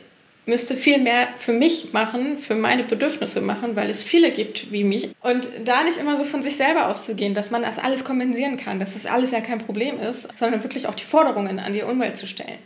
müsste 0.47 0.75
viel 0.75 0.99
mehr 0.99 1.29
für 1.37 1.53
mich 1.53 1.93
machen, 1.93 2.37
für 2.37 2.57
meine 2.57 2.83
Bedürfnisse 2.83 3.41
machen, 3.41 3.76
weil 3.76 3.88
es 3.88 4.03
viele 4.03 4.33
gibt 4.33 4.73
wie 4.73 4.83
mich. 4.83 5.11
Und 5.23 5.49
da 5.64 5.85
nicht 5.85 5.99
immer 5.99 6.17
so 6.17 6.25
von 6.25 6.43
sich 6.43 6.57
selber 6.57 6.88
auszugehen, 6.88 7.35
dass 7.35 7.53
man 7.53 7.62
das 7.62 7.79
alles 7.79 8.05
kompensieren 8.05 8.57
kann, 8.57 8.81
dass 8.81 8.95
das 8.95 9.07
alles 9.07 9.31
ja 9.31 9.41
kein 9.41 9.59
Problem 9.59 10.00
ist, 10.00 10.29
sondern 10.37 10.64
wirklich 10.64 10.88
auch 10.88 10.95
die 10.97 11.05
Forderungen 11.05 11.61
an 11.61 11.73
die 11.73 11.83
Umwelt 11.83 12.17
zu 12.17 12.26
stellen. 12.26 12.59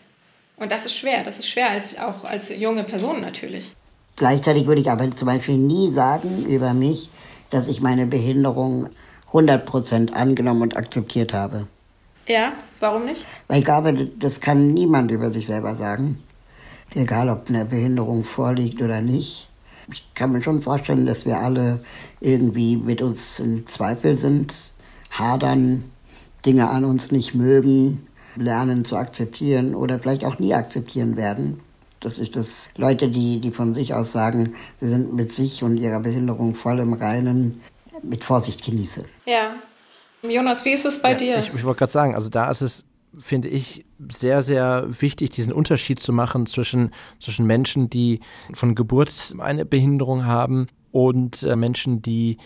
Und 0.59 0.73
das 0.73 0.87
ist 0.87 0.97
schwer. 0.97 1.23
Das 1.23 1.39
ist 1.39 1.49
schwer, 1.49 1.71
als, 1.71 1.97
auch 1.99 2.25
als 2.25 2.49
junge 2.49 2.85
Person 2.85 3.21
natürlich. 3.21 3.75
Gleichzeitig 4.17 4.67
würde 4.67 4.81
ich 4.81 4.91
aber 4.91 5.11
zum 5.13 5.27
Beispiel 5.27 5.57
nie 5.57 5.93
sagen 5.93 6.45
über 6.47 6.75
mich, 6.75 7.11
dass 7.51 7.69
ich 7.69 7.81
meine 7.81 8.07
Behinderung 8.07 8.91
100% 9.33 10.13
angenommen 10.13 10.63
und 10.63 10.77
akzeptiert 10.77 11.33
habe. 11.33 11.69
Ja, 12.27 12.53
warum 12.81 13.05
nicht? 13.05 13.25
Weil 13.47 13.61
ich 13.61 13.65
glaube, 13.65 13.95
das 14.19 14.41
kann 14.41 14.75
niemand 14.75 15.11
über 15.11 15.31
sich 15.31 15.47
selber 15.47 15.77
sagen. 15.77 16.23
Egal, 16.95 17.29
ob 17.29 17.49
eine 17.49 17.65
Behinderung 17.65 18.25
vorliegt 18.25 18.83
oder 18.83 19.01
nicht. 19.01 19.49
Ich 19.91 20.05
kann 20.15 20.33
mir 20.33 20.43
schon 20.43 20.61
vorstellen, 20.61 21.07
dass 21.07 21.25
wir 21.25 21.39
alle 21.39 21.81
irgendwie 22.21 22.77
mit 22.77 23.01
uns 23.01 23.39
in 23.41 23.67
Zweifel 23.67 24.17
sind, 24.19 24.53
hadern, 25.11 25.85
Dinge 26.45 26.69
an 26.69 26.85
uns 26.85 27.11
nicht 27.11 27.35
mögen, 27.35 28.07
lernen 28.37 28.85
zu 28.85 28.97
akzeptieren 28.97 29.75
oder 29.75 29.99
vielleicht 29.99 30.25
auch 30.25 30.39
nie 30.39 30.55
akzeptieren 30.55 31.17
werden. 31.17 31.61
Dass 32.01 32.19
ich 32.19 32.31
das 32.31 32.69
Leute, 32.77 33.09
die, 33.09 33.41
die 33.41 33.51
von 33.51 33.75
sich 33.75 33.93
aus 33.95 34.13
sagen, 34.13 34.55
sie 34.81 34.87
sind 34.87 35.15
mit 35.15 35.33
sich 35.33 35.65
und 35.65 35.77
ihrer 35.79 36.01
Behinderung 36.01 36.55
voll 36.55 36.79
im 36.79 36.93
Reinen, 36.93 37.61
mit 38.03 38.23
Vorsicht 38.23 38.65
genieße. 38.65 39.05
Ja. 39.27 39.57
Jonas, 40.23 40.65
wie 40.65 40.73
ist 40.73 40.87
es 40.87 41.01
bei 41.01 41.13
ja, 41.13 41.17
dir? 41.17 41.39
Ich, 41.39 41.53
ich 41.53 41.65
wollte 41.65 41.81
gerade 41.81 41.93
sagen, 41.93 42.15
also 42.15 42.29
da 42.29 42.51
ist 42.51 42.61
es, 42.61 42.85
finde 43.19 43.49
ich, 43.49 43.85
sehr, 44.09 44.43
sehr 44.43 44.87
wichtig, 45.01 45.31
diesen 45.31 45.53
Unterschied 45.53 45.99
zu 45.99 46.13
machen 46.13 46.47
zwischen, 46.47 46.93
zwischen 47.21 47.47
Menschen, 47.47 47.91
die 47.91 48.21
von 48.53 48.75
Geburt 48.75 49.35
eine 49.39 49.65
Behinderung 49.65 50.25
haben 50.25 50.69
und 50.93 51.43
äh, 51.43 51.57
Menschen, 51.57 52.03
die 52.03 52.39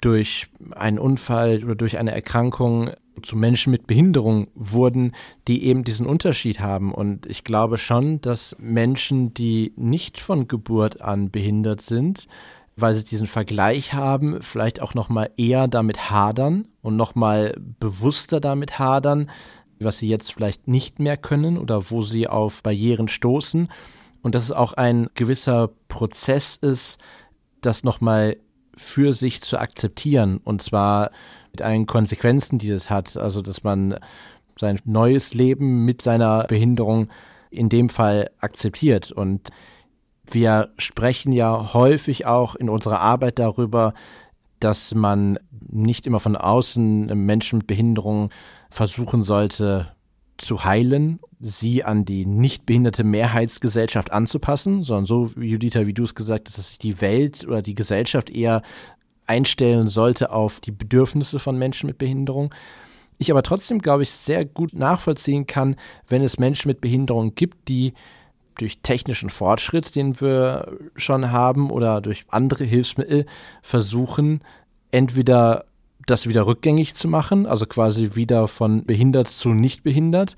durch 0.00 0.48
einen 0.72 0.98
Unfall 0.98 1.64
oder 1.64 1.74
durch 1.74 1.98
eine 1.98 2.12
Erkrankung 2.12 2.90
zu 3.18 3.36
Menschen 3.36 3.70
mit 3.70 3.86
Behinderung 3.86 4.48
wurden, 4.54 5.12
die 5.46 5.64
eben 5.64 5.84
diesen 5.84 6.06
Unterschied 6.06 6.60
haben. 6.60 6.92
Und 6.92 7.26
ich 7.26 7.44
glaube 7.44 7.78
schon, 7.78 8.20
dass 8.20 8.56
Menschen, 8.58 9.34
die 9.34 9.72
nicht 9.76 10.18
von 10.18 10.48
Geburt 10.48 11.00
an 11.00 11.30
behindert 11.30 11.80
sind, 11.80 12.26
weil 12.76 12.94
sie 12.94 13.04
diesen 13.04 13.26
Vergleich 13.26 13.92
haben, 13.92 14.40
vielleicht 14.40 14.80
auch 14.80 14.94
noch 14.94 15.08
mal 15.08 15.30
eher 15.36 15.66
damit 15.66 16.10
hadern 16.10 16.68
und 16.80 16.96
noch 16.96 17.14
mal 17.14 17.56
bewusster 17.80 18.40
damit 18.40 18.78
hadern, 18.78 19.30
was 19.80 19.98
sie 19.98 20.08
jetzt 20.08 20.32
vielleicht 20.32 20.68
nicht 20.68 20.98
mehr 20.98 21.16
können 21.16 21.58
oder 21.58 21.90
wo 21.90 22.02
sie 22.02 22.28
auf 22.28 22.62
Barrieren 22.62 23.08
stoßen 23.08 23.68
und 24.22 24.34
dass 24.34 24.44
es 24.44 24.52
auch 24.52 24.72
ein 24.74 25.08
gewisser 25.14 25.70
Prozess 25.88 26.56
ist, 26.56 26.98
das 27.60 27.84
noch 27.84 28.00
mal 28.00 28.36
für 28.76 29.12
sich 29.12 29.40
zu 29.40 29.58
akzeptieren 29.58 30.38
und 30.44 30.62
zwar 30.62 31.10
mit 31.52 31.62
allen 31.62 31.86
Konsequenzen, 31.86 32.58
die 32.58 32.68
das 32.68 32.90
hat. 32.90 33.16
Also, 33.16 33.42
dass 33.42 33.62
man 33.62 33.98
sein 34.58 34.78
neues 34.84 35.34
Leben 35.34 35.84
mit 35.84 36.02
seiner 36.02 36.44
Behinderung 36.44 37.08
in 37.50 37.68
dem 37.68 37.88
Fall 37.88 38.30
akzeptiert. 38.40 39.12
Und 39.12 39.50
wir 40.26 40.70
sprechen 40.78 41.32
ja 41.32 41.72
häufig 41.72 42.26
auch 42.26 42.54
in 42.54 42.68
unserer 42.68 43.00
Arbeit 43.00 43.38
darüber, 43.38 43.94
dass 44.60 44.94
man 44.94 45.38
nicht 45.70 46.06
immer 46.06 46.20
von 46.20 46.36
außen 46.36 47.06
Menschen 47.24 47.58
mit 47.58 47.66
Behinderung 47.66 48.30
versuchen 48.70 49.22
sollte, 49.22 49.92
zu 50.38 50.64
heilen, 50.64 51.18
sie 51.40 51.84
an 51.84 52.04
die 52.04 52.24
nicht 52.24 52.64
behinderte 52.64 53.04
Mehrheitsgesellschaft 53.04 54.12
anzupassen, 54.12 54.82
sondern 54.84 55.04
so, 55.04 55.26
Judith, 55.36 55.74
wie 55.74 55.94
du 55.94 56.04
es 56.04 56.14
gesagt 56.14 56.48
hast, 56.48 56.58
dass 56.58 56.68
sich 56.70 56.78
die 56.78 57.00
Welt 57.00 57.44
oder 57.46 57.60
die 57.60 57.74
Gesellschaft 57.74 58.30
eher 58.30 58.62
einstellen 59.28 59.88
sollte 59.88 60.30
auf 60.32 60.60
die 60.60 60.70
Bedürfnisse 60.70 61.38
von 61.38 61.58
Menschen 61.58 61.86
mit 61.86 61.98
Behinderung. 61.98 62.54
Ich 63.18 63.30
aber 63.30 63.42
trotzdem, 63.42 63.80
glaube 63.80 64.04
ich, 64.04 64.10
sehr 64.10 64.44
gut 64.44 64.72
nachvollziehen 64.72 65.46
kann, 65.46 65.76
wenn 66.08 66.22
es 66.22 66.38
Menschen 66.38 66.68
mit 66.68 66.80
Behinderung 66.80 67.34
gibt, 67.34 67.68
die 67.68 67.94
durch 68.56 68.80
technischen 68.82 69.30
Fortschritt, 69.30 69.94
den 69.94 70.20
wir 70.20 70.78
schon 70.96 71.30
haben, 71.30 71.70
oder 71.70 72.00
durch 72.00 72.24
andere 72.28 72.64
Hilfsmittel 72.64 73.26
versuchen, 73.62 74.40
entweder 74.90 75.64
das 76.06 76.28
wieder 76.28 76.46
rückgängig 76.46 76.94
zu 76.94 77.08
machen, 77.08 77.46
also 77.46 77.66
quasi 77.66 78.14
wieder 78.14 78.48
von 78.48 78.84
behindert 78.84 79.28
zu 79.28 79.50
nicht 79.50 79.82
behindert 79.82 80.36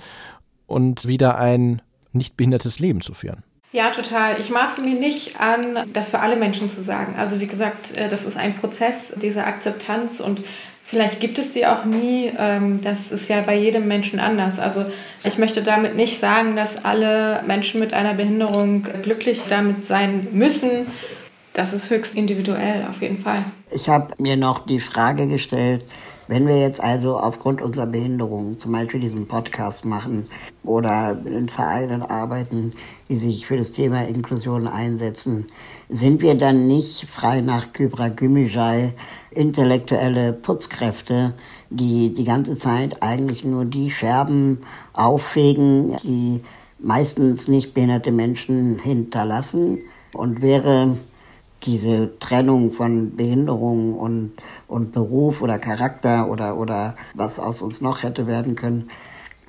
und 0.67 1.07
wieder 1.07 1.39
ein 1.39 1.81
nicht 2.13 2.37
behindertes 2.37 2.79
Leben 2.79 3.01
zu 3.01 3.15
führen. 3.15 3.45
Ja, 3.73 3.91
total. 3.91 4.41
Ich 4.41 4.51
maße 4.51 4.81
mir 4.81 4.99
nicht 4.99 5.39
an, 5.39 5.87
das 5.93 6.11
für 6.11 6.19
alle 6.19 6.37
Menschen 6.37 6.71
zu 6.71 6.81
sagen. 6.81 7.15
Also 7.17 7.39
wie 7.41 7.47
gesagt, 7.47 7.97
äh, 7.97 8.09
das 8.09 8.27
ist 8.27 8.37
ein 8.37 8.57
Prozess 8.57 9.13
dieser 9.17 9.47
Akzeptanz 9.47 10.19
und 10.21 10.43
vielleicht 10.85 11.21
gibt 11.21 11.39
es 11.39 11.53
die 11.53 11.67
auch 11.67 11.85
nie. 11.85 12.33
Ähm, 12.37 12.81
das 12.83 13.13
ist 13.13 13.29
ja 13.29 13.43
bei 13.43 13.57
jedem 13.57 13.87
Menschen 13.87 14.19
anders. 14.19 14.59
Also 14.59 14.87
ich 15.23 15.39
möchte 15.39 15.63
damit 15.63 15.95
nicht 15.95 16.19
sagen, 16.19 16.57
dass 16.57 16.85
alle 16.85 17.45
Menschen 17.47 17.79
mit 17.79 17.93
einer 17.93 18.15
Behinderung 18.15 18.87
glücklich 19.03 19.43
damit 19.49 19.85
sein 19.85 20.27
müssen 20.33 20.87
das 21.53 21.73
ist 21.73 21.91
höchst 21.91 22.15
individuell 22.15 22.87
auf 22.89 23.03
jeden 23.03 23.19
Fall. 23.19 23.45
Ich 23.71 23.89
habe 23.89 24.15
mir 24.19 24.37
noch 24.37 24.67
die 24.67 24.81
Frage 24.81 25.27
gestellt, 25.27 25.85
wenn 26.31 26.47
wir 26.47 26.61
jetzt 26.61 26.81
also 26.81 27.19
aufgrund 27.19 27.61
unserer 27.61 27.89
Behinderung 27.89 28.57
zum 28.57 28.71
Beispiel 28.71 29.01
diesen 29.01 29.27
Podcast 29.27 29.85
machen 29.85 30.27
oder 30.63 31.19
in 31.25 31.49
Vereinen 31.49 32.03
arbeiten, 32.03 32.73
die 33.09 33.17
sich 33.17 33.49
für 33.49 33.57
das 33.57 33.73
Thema 33.73 34.07
Inklusion 34.07 34.69
einsetzen, 34.69 35.47
sind 35.89 36.23
wir 36.23 36.37
dann 36.37 36.69
nicht 36.69 37.09
frei 37.11 37.41
nach 37.41 37.73
Kybra 37.73 38.11
Gümüşay 38.11 38.93
intellektuelle 39.33 40.33
Putzkräfte, 40.33 41.35
die 41.69 42.15
die 42.15 42.25
ganze 42.25 42.57
Zeit 42.57 43.03
eigentlich 43.03 43.43
nur 43.43 43.65
die 43.65 43.91
Scherben 43.91 44.59
auffegen, 44.93 45.97
die 46.05 46.43
meistens 46.79 47.49
nicht 47.49 47.75
behinderte 47.75 48.13
Menschen 48.13 48.79
hinterlassen? 48.79 49.79
Und 50.13 50.43
wäre 50.43 50.97
diese 51.65 52.19
Trennung 52.21 52.73
von 52.73 53.17
Behinderung 53.17 53.95
und, 53.95 54.33
und 54.71 54.93
Beruf 54.93 55.43
oder 55.43 55.59
Charakter 55.59 56.29
oder, 56.31 56.57
oder 56.57 56.95
was 57.15 57.39
aus 57.39 57.61
uns 57.61 57.81
noch 57.81 58.03
hätte 58.03 58.27
werden 58.27 58.57
können, 58.57 58.91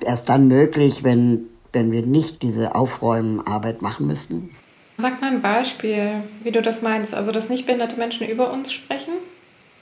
erst 0.00 0.28
dann 0.28 0.48
möglich, 0.48 1.04
wenn, 1.04 1.46
wenn 1.72 1.92
wir 1.92 2.04
nicht 2.04 2.42
diese 2.42 2.74
Aufräumenarbeit 2.74 3.82
machen 3.82 4.06
müssten? 4.06 4.50
Sag 4.98 5.20
mal 5.20 5.32
ein 5.32 5.42
Beispiel, 5.42 6.22
wie 6.42 6.50
du 6.50 6.60
das 6.60 6.82
meinst. 6.82 7.14
Also, 7.14 7.32
dass 7.32 7.48
nicht 7.48 7.66
behinderte 7.66 7.96
Menschen 7.96 8.28
über 8.28 8.52
uns 8.52 8.72
sprechen? 8.72 9.14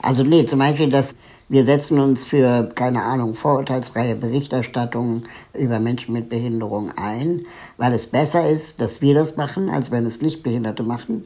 Also, 0.01 0.23
nee, 0.23 0.45
zum 0.45 0.59
Beispiel, 0.59 0.89
dass 0.89 1.13
wir 1.49 1.65
setzen 1.65 1.99
uns 1.99 2.23
für, 2.23 2.69
keine 2.75 3.03
Ahnung, 3.03 3.35
vorurteilsfreie 3.35 4.15
Berichterstattung 4.15 5.23
über 5.53 5.79
Menschen 5.79 6.13
mit 6.13 6.29
Behinderung 6.29 6.91
ein, 6.95 7.45
weil 7.77 7.93
es 7.93 8.07
besser 8.07 8.49
ist, 8.49 8.79
dass 8.79 9.01
wir 9.01 9.13
das 9.13 9.35
machen, 9.35 9.69
als 9.69 9.91
wenn 9.91 10.05
es 10.05 10.21
nicht 10.21 10.43
Behinderte 10.43 10.83
machen. 10.83 11.25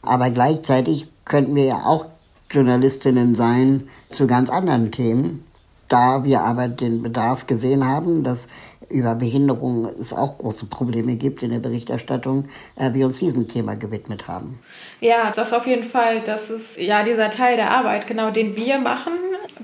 Aber 0.00 0.30
gleichzeitig 0.30 1.08
könnten 1.24 1.56
wir 1.56 1.64
ja 1.64 1.82
auch 1.84 2.06
Journalistinnen 2.50 3.34
sein 3.34 3.88
zu 4.08 4.26
ganz 4.26 4.50
anderen 4.50 4.90
Themen, 4.90 5.44
da 5.88 6.24
wir 6.24 6.42
aber 6.42 6.68
den 6.68 7.02
Bedarf 7.02 7.46
gesehen 7.46 7.86
haben, 7.86 8.24
dass 8.24 8.48
über 8.90 9.14
Behinderung 9.14 9.88
es 10.00 10.12
auch 10.12 10.38
große 10.38 10.66
Probleme 10.66 11.16
gibt 11.16 11.42
in 11.42 11.50
der 11.50 11.58
Berichterstattung, 11.58 12.48
äh, 12.76 12.92
wir 12.94 13.06
uns 13.06 13.18
diesem 13.18 13.48
Thema 13.48 13.76
gewidmet 13.76 14.28
haben. 14.28 14.58
Ja, 15.00 15.30
das 15.30 15.52
auf 15.52 15.66
jeden 15.66 15.84
Fall. 15.84 16.22
Das 16.22 16.48
ist 16.48 16.78
ja 16.78 17.02
dieser 17.02 17.30
Teil 17.30 17.56
der 17.56 17.70
Arbeit, 17.70 18.06
genau 18.06 18.30
den 18.30 18.56
wir 18.56 18.78
machen 18.78 19.12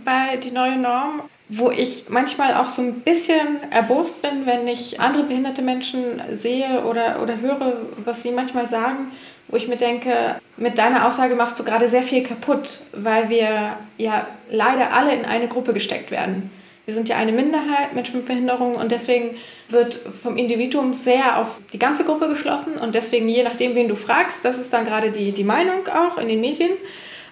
bei 0.04 0.36
die 0.36 0.50
neue 0.50 0.76
Norm 0.76 1.22
wo 1.48 1.70
ich 1.70 2.06
manchmal 2.08 2.54
auch 2.54 2.70
so 2.70 2.80
ein 2.80 3.00
bisschen 3.00 3.70
erbost 3.70 4.22
bin, 4.22 4.46
wenn 4.46 4.66
ich 4.66 4.98
andere 4.98 5.24
behinderte 5.24 5.62
Menschen 5.62 6.22
sehe 6.32 6.84
oder, 6.84 7.22
oder 7.22 7.40
höre, 7.40 7.82
was 8.04 8.22
sie 8.22 8.30
manchmal 8.30 8.68
sagen, 8.68 9.12
wo 9.48 9.56
ich 9.56 9.68
mir 9.68 9.76
denke, 9.76 10.40
mit 10.56 10.78
deiner 10.78 11.06
Aussage 11.06 11.34
machst 11.34 11.58
du 11.58 11.64
gerade 11.64 11.88
sehr 11.88 12.02
viel 12.02 12.22
kaputt, 12.22 12.78
weil 12.92 13.28
wir 13.28 13.76
ja 13.98 14.26
leider 14.48 14.92
alle 14.92 15.14
in 15.14 15.26
eine 15.26 15.48
Gruppe 15.48 15.74
gesteckt 15.74 16.10
werden. 16.10 16.50
Wir 16.86 16.94
sind 16.94 17.08
ja 17.08 17.16
eine 17.16 17.32
Minderheit, 17.32 17.94
Menschen 17.94 18.16
mit 18.16 18.26
Behinderung, 18.26 18.74
und 18.74 18.90
deswegen 18.90 19.36
wird 19.68 20.00
vom 20.22 20.36
Individuum 20.36 20.92
sehr 20.92 21.38
auf 21.38 21.58
die 21.72 21.78
ganze 21.78 22.04
Gruppe 22.04 22.28
geschlossen 22.28 22.76
und 22.76 22.94
deswegen, 22.94 23.28
je 23.28 23.42
nachdem, 23.42 23.74
wen 23.74 23.88
du 23.88 23.96
fragst, 23.96 24.44
das 24.44 24.58
ist 24.58 24.72
dann 24.72 24.84
gerade 24.84 25.10
die, 25.10 25.32
die 25.32 25.44
Meinung 25.44 25.88
auch 25.88 26.18
in 26.18 26.28
den 26.28 26.40
Medien. 26.40 26.72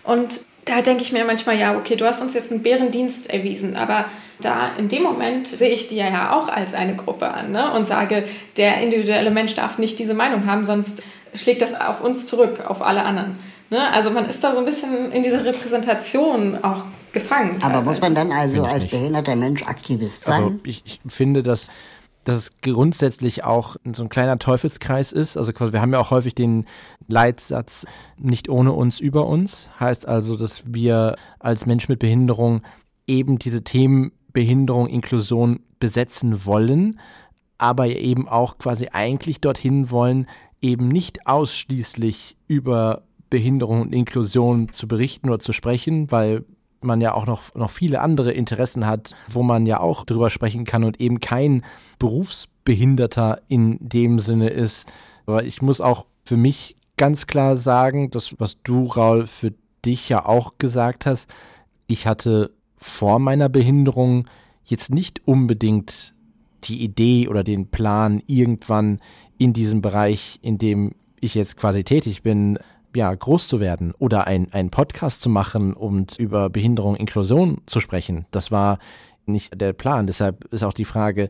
Und 0.04 0.40
da 0.64 0.83
denke 0.83 1.03
ich 1.03 1.12
mir 1.12 1.25
manchmal, 1.25 1.59
ja, 1.59 1.77
okay, 1.77 1.96
du 1.96 2.07
hast 2.07 2.22
uns 2.22 2.35
jetzt 2.35 2.51
einen 2.51 2.62
Bärendienst 2.62 3.29
erwiesen, 3.29 3.77
aber 3.77 4.05
da 4.40 4.70
in 4.77 4.88
dem 4.88 5.03
Moment 5.03 5.48
sehe 5.48 5.70
ich 5.70 5.88
die 5.88 5.96
ja 5.96 6.37
auch 6.37 6.48
als 6.48 6.75
eine 6.75 6.96
Gruppe 6.96 7.33
an 7.33 7.53
ne? 7.53 7.72
und 7.72 7.87
sage, 7.87 8.25
der 8.57 8.81
individuelle 8.81 9.31
Mensch 9.31 9.55
darf 9.55 9.79
nicht 9.79 9.98
diese 9.98 10.14
Meinung 10.14 10.46
haben, 10.46 10.64
sonst 10.64 10.92
schlägt 11.35 11.62
das 11.62 11.75
auf 11.75 12.01
uns 12.01 12.27
zurück, 12.27 12.64
auf 12.66 12.83
alle 12.83 13.05
anderen. 13.05 13.38
Ne? 13.70 13.90
Also 13.92 14.11
man 14.11 14.27
ist 14.27 14.42
da 14.44 14.53
so 14.53 14.59
ein 14.59 14.64
bisschen 14.64 15.12
in 15.12 15.22
dieser 15.22 15.44
Repräsentation 15.44 16.62
auch 16.62 16.85
gefangen. 17.12 17.59
Aber 17.62 17.83
muss 17.83 18.01
man 18.01 18.14
dann 18.14 18.31
also 18.31 18.64
als 18.64 18.87
behinderter 18.87 19.37
Mensch 19.37 19.62
Aktivist 19.62 20.27
sein? 20.27 20.42
Also 20.42 20.59
ich, 20.64 20.83
ich 20.85 21.01
finde, 21.09 21.42
dass 21.42 21.68
dass 22.24 22.37
es 22.37 22.50
grundsätzlich 22.61 23.44
auch 23.44 23.76
so 23.94 24.02
ein 24.02 24.08
kleiner 24.08 24.38
Teufelskreis 24.38 25.12
ist. 25.12 25.37
Also 25.37 25.52
quasi, 25.52 25.72
wir 25.72 25.80
haben 25.80 25.92
ja 25.92 25.98
auch 25.98 26.11
häufig 26.11 26.35
den 26.35 26.66
Leitsatz 27.08 27.85
nicht 28.16 28.48
ohne 28.48 28.72
uns 28.72 29.00
über 29.00 29.26
uns. 29.26 29.68
Heißt 29.80 30.06
also, 30.06 30.37
dass 30.37 30.62
wir 30.72 31.16
als 31.38 31.66
Mensch 31.66 31.88
mit 31.88 31.98
Behinderung 31.98 32.62
eben 33.06 33.38
diese 33.38 33.64
Themen 33.64 34.12
Behinderung, 34.32 34.88
Inklusion 34.88 35.61
besetzen 35.78 36.46
wollen, 36.46 36.98
aber 37.58 37.88
eben 37.88 38.28
auch 38.28 38.58
quasi 38.58 38.88
eigentlich 38.92 39.40
dorthin 39.40 39.90
wollen, 39.90 40.26
eben 40.61 40.88
nicht 40.88 41.26
ausschließlich 41.26 42.37
über 42.46 43.02
Behinderung 43.30 43.82
und 43.82 43.94
Inklusion 43.94 44.70
zu 44.70 44.87
berichten 44.87 45.28
oder 45.28 45.38
zu 45.38 45.52
sprechen, 45.52 46.11
weil 46.11 46.44
man 46.84 47.00
ja 47.00 47.14
auch 47.14 47.26
noch, 47.26 47.54
noch 47.54 47.70
viele 47.70 48.00
andere 48.00 48.32
Interessen 48.32 48.86
hat, 48.86 49.14
wo 49.28 49.42
man 49.42 49.66
ja 49.66 49.80
auch 49.80 50.04
drüber 50.04 50.30
sprechen 50.30 50.64
kann 50.64 50.84
und 50.84 51.00
eben 51.00 51.20
kein 51.20 51.64
Berufsbehinderter 51.98 53.42
in 53.48 53.78
dem 53.80 54.18
Sinne 54.18 54.48
ist. 54.48 54.92
Aber 55.26 55.44
ich 55.44 55.62
muss 55.62 55.80
auch 55.80 56.06
für 56.24 56.36
mich 56.36 56.76
ganz 56.96 57.26
klar 57.26 57.56
sagen, 57.56 58.10
das, 58.10 58.38
was 58.38 58.62
du, 58.62 58.86
Raul, 58.86 59.26
für 59.26 59.52
dich 59.84 60.08
ja 60.08 60.24
auch 60.24 60.58
gesagt 60.58 61.06
hast, 61.06 61.28
ich 61.86 62.06
hatte 62.06 62.52
vor 62.76 63.18
meiner 63.18 63.48
Behinderung 63.48 64.26
jetzt 64.64 64.90
nicht 64.90 65.26
unbedingt 65.26 66.14
die 66.64 66.82
Idee 66.82 67.28
oder 67.28 67.42
den 67.42 67.68
Plan, 67.68 68.22
irgendwann 68.26 69.00
in 69.38 69.52
diesem 69.52 69.82
Bereich, 69.82 70.38
in 70.42 70.58
dem 70.58 70.94
ich 71.20 71.34
jetzt 71.34 71.56
quasi 71.56 71.84
tätig 71.84 72.22
bin, 72.22 72.58
ja, 72.94 73.14
groß 73.14 73.48
zu 73.48 73.61
werden 73.61 73.92
oder 73.98 74.26
ein, 74.26 74.52
einen 74.52 74.70
Podcast 74.70 75.22
zu 75.22 75.28
machen 75.28 75.74
und 75.74 76.18
über 76.18 76.50
Behinderung, 76.50 76.96
Inklusion 76.96 77.61
zu 77.66 77.81
sprechen. 77.81 78.26
Das 78.31 78.50
war 78.50 78.78
nicht 79.26 79.61
der 79.61 79.72
Plan. 79.72 80.07
Deshalb 80.07 80.44
ist 80.52 80.62
auch 80.62 80.72
die 80.72 80.85
Frage, 80.85 81.28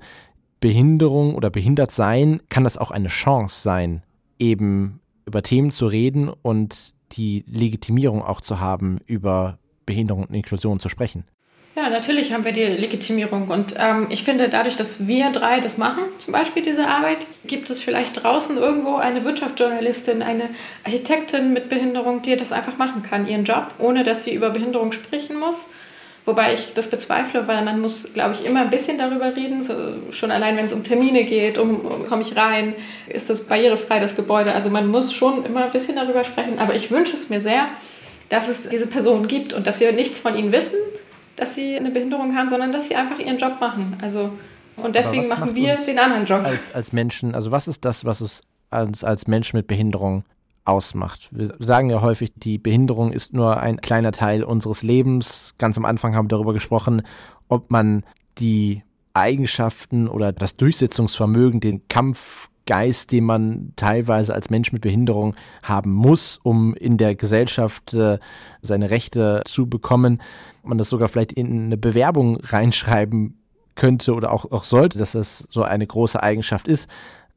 Behinderung 0.60 1.34
oder 1.34 1.50
behindert 1.50 1.90
sein, 1.90 2.40
kann 2.48 2.64
das 2.64 2.78
auch 2.78 2.90
eine 2.90 3.08
Chance 3.08 3.62
sein, 3.62 4.02
eben 4.38 5.00
über 5.26 5.42
Themen 5.42 5.72
zu 5.72 5.86
reden 5.86 6.28
und 6.28 6.94
die 7.12 7.44
Legitimierung 7.46 8.22
auch 8.22 8.40
zu 8.40 8.60
haben, 8.60 8.98
über 9.06 9.58
Behinderung 9.86 10.24
und 10.24 10.34
Inklusion 10.34 10.80
zu 10.80 10.88
sprechen. 10.88 11.24
Ja, 11.74 11.88
natürlich 11.88 12.34
haben 12.34 12.44
wir 12.44 12.52
die 12.52 12.64
Legitimierung. 12.64 13.48
Und 13.48 13.74
ähm, 13.78 14.08
ich 14.10 14.24
finde, 14.24 14.50
dadurch, 14.50 14.76
dass 14.76 15.06
wir 15.06 15.30
drei 15.30 15.58
das 15.60 15.78
machen, 15.78 16.02
zum 16.18 16.32
Beispiel 16.32 16.62
diese 16.62 16.86
Arbeit, 16.86 17.26
gibt 17.46 17.70
es 17.70 17.82
vielleicht 17.82 18.22
draußen 18.22 18.58
irgendwo 18.58 18.96
eine 18.96 19.24
Wirtschaftsjournalistin, 19.24 20.22
eine 20.22 20.50
Architektin 20.84 21.54
mit 21.54 21.70
Behinderung, 21.70 22.20
die 22.20 22.36
das 22.36 22.52
einfach 22.52 22.76
machen 22.76 23.02
kann, 23.02 23.26
ihren 23.26 23.44
Job, 23.44 23.68
ohne 23.78 24.04
dass 24.04 24.24
sie 24.24 24.34
über 24.34 24.50
Behinderung 24.50 24.92
sprechen 24.92 25.38
muss. 25.38 25.66
Wobei 26.26 26.52
ich 26.52 26.74
das 26.74 26.88
bezweifle, 26.88 27.48
weil 27.48 27.64
man 27.64 27.80
muss, 27.80 28.12
glaube 28.12 28.34
ich, 28.34 28.44
immer 28.44 28.60
ein 28.60 28.70
bisschen 28.70 28.98
darüber 28.98 29.34
reden. 29.34 29.62
So, 29.62 29.74
schon 30.12 30.30
allein, 30.30 30.58
wenn 30.58 30.66
es 30.66 30.74
um 30.74 30.84
Termine 30.84 31.24
geht, 31.24 31.56
um, 31.56 31.80
um 31.80 32.06
komme 32.06 32.20
ich 32.20 32.36
rein, 32.36 32.74
ist 33.08 33.30
das 33.30 33.44
barrierefrei, 33.44 33.98
das 33.98 34.14
Gebäude. 34.14 34.52
Also 34.52 34.68
man 34.68 34.88
muss 34.88 35.14
schon 35.14 35.44
immer 35.46 35.64
ein 35.64 35.72
bisschen 35.72 35.96
darüber 35.96 36.22
sprechen. 36.22 36.58
Aber 36.58 36.74
ich 36.74 36.90
wünsche 36.90 37.16
es 37.16 37.30
mir 37.30 37.40
sehr, 37.40 37.66
dass 38.28 38.46
es 38.46 38.68
diese 38.68 38.86
Personen 38.86 39.26
gibt 39.26 39.52
und 39.54 39.66
dass 39.66 39.80
wir 39.80 39.90
nichts 39.92 40.20
von 40.20 40.36
ihnen 40.36 40.52
wissen, 40.52 40.76
dass 41.36 41.54
sie 41.54 41.76
eine 41.76 41.90
Behinderung 41.90 42.36
haben, 42.36 42.48
sondern 42.48 42.72
dass 42.72 42.88
sie 42.88 42.96
einfach 42.96 43.18
ihren 43.18 43.38
Job 43.38 43.60
machen. 43.60 43.98
Also 44.00 44.32
und 44.76 44.94
deswegen 44.94 45.28
machen 45.28 45.54
wir 45.54 45.76
den 45.76 45.98
anderen 45.98 46.26
Job. 46.26 46.44
Als, 46.44 46.74
als 46.74 46.92
Menschen, 46.92 47.34
also 47.34 47.50
was 47.50 47.68
ist 47.68 47.84
das, 47.84 48.04
was 48.04 48.20
es 48.20 48.42
als, 48.70 49.04
als 49.04 49.26
Mensch 49.26 49.52
mit 49.52 49.66
Behinderung 49.66 50.24
ausmacht? 50.64 51.28
Wir 51.30 51.52
sagen 51.58 51.90
ja 51.90 52.00
häufig, 52.00 52.32
die 52.36 52.58
Behinderung 52.58 53.12
ist 53.12 53.32
nur 53.32 53.58
ein 53.58 53.80
kleiner 53.80 54.12
Teil 54.12 54.42
unseres 54.42 54.82
Lebens. 54.82 55.54
Ganz 55.58 55.76
am 55.76 55.84
Anfang 55.84 56.14
haben 56.14 56.26
wir 56.26 56.36
darüber 56.36 56.52
gesprochen, 56.52 57.02
ob 57.48 57.70
man 57.70 58.04
die 58.38 58.82
Eigenschaften 59.14 60.08
oder 60.08 60.32
das 60.32 60.54
Durchsetzungsvermögen, 60.54 61.60
den 61.60 61.86
Kampfgeist, 62.66 63.12
den 63.12 63.24
man 63.24 63.72
teilweise 63.76 64.34
als 64.34 64.50
Mensch 64.50 64.72
mit 64.72 64.82
Behinderung 64.82 65.34
haben 65.62 65.92
muss, 65.92 66.38
um 66.42 66.74
in 66.74 66.96
der 66.96 67.14
Gesellschaft 67.14 67.94
äh, 67.94 68.18
seine 68.60 68.90
Rechte 68.90 69.42
zu 69.46 69.68
bekommen, 69.68 70.20
man 70.62 70.78
das 70.78 70.88
sogar 70.88 71.08
vielleicht 71.08 71.32
in 71.32 71.66
eine 71.66 71.76
Bewerbung 71.76 72.38
reinschreiben 72.40 73.38
könnte 73.74 74.14
oder 74.14 74.32
auch, 74.32 74.50
auch 74.52 74.64
sollte, 74.64 74.98
dass 74.98 75.12
das 75.12 75.46
so 75.50 75.62
eine 75.62 75.86
große 75.86 76.22
Eigenschaft 76.22 76.68
ist. 76.68 76.88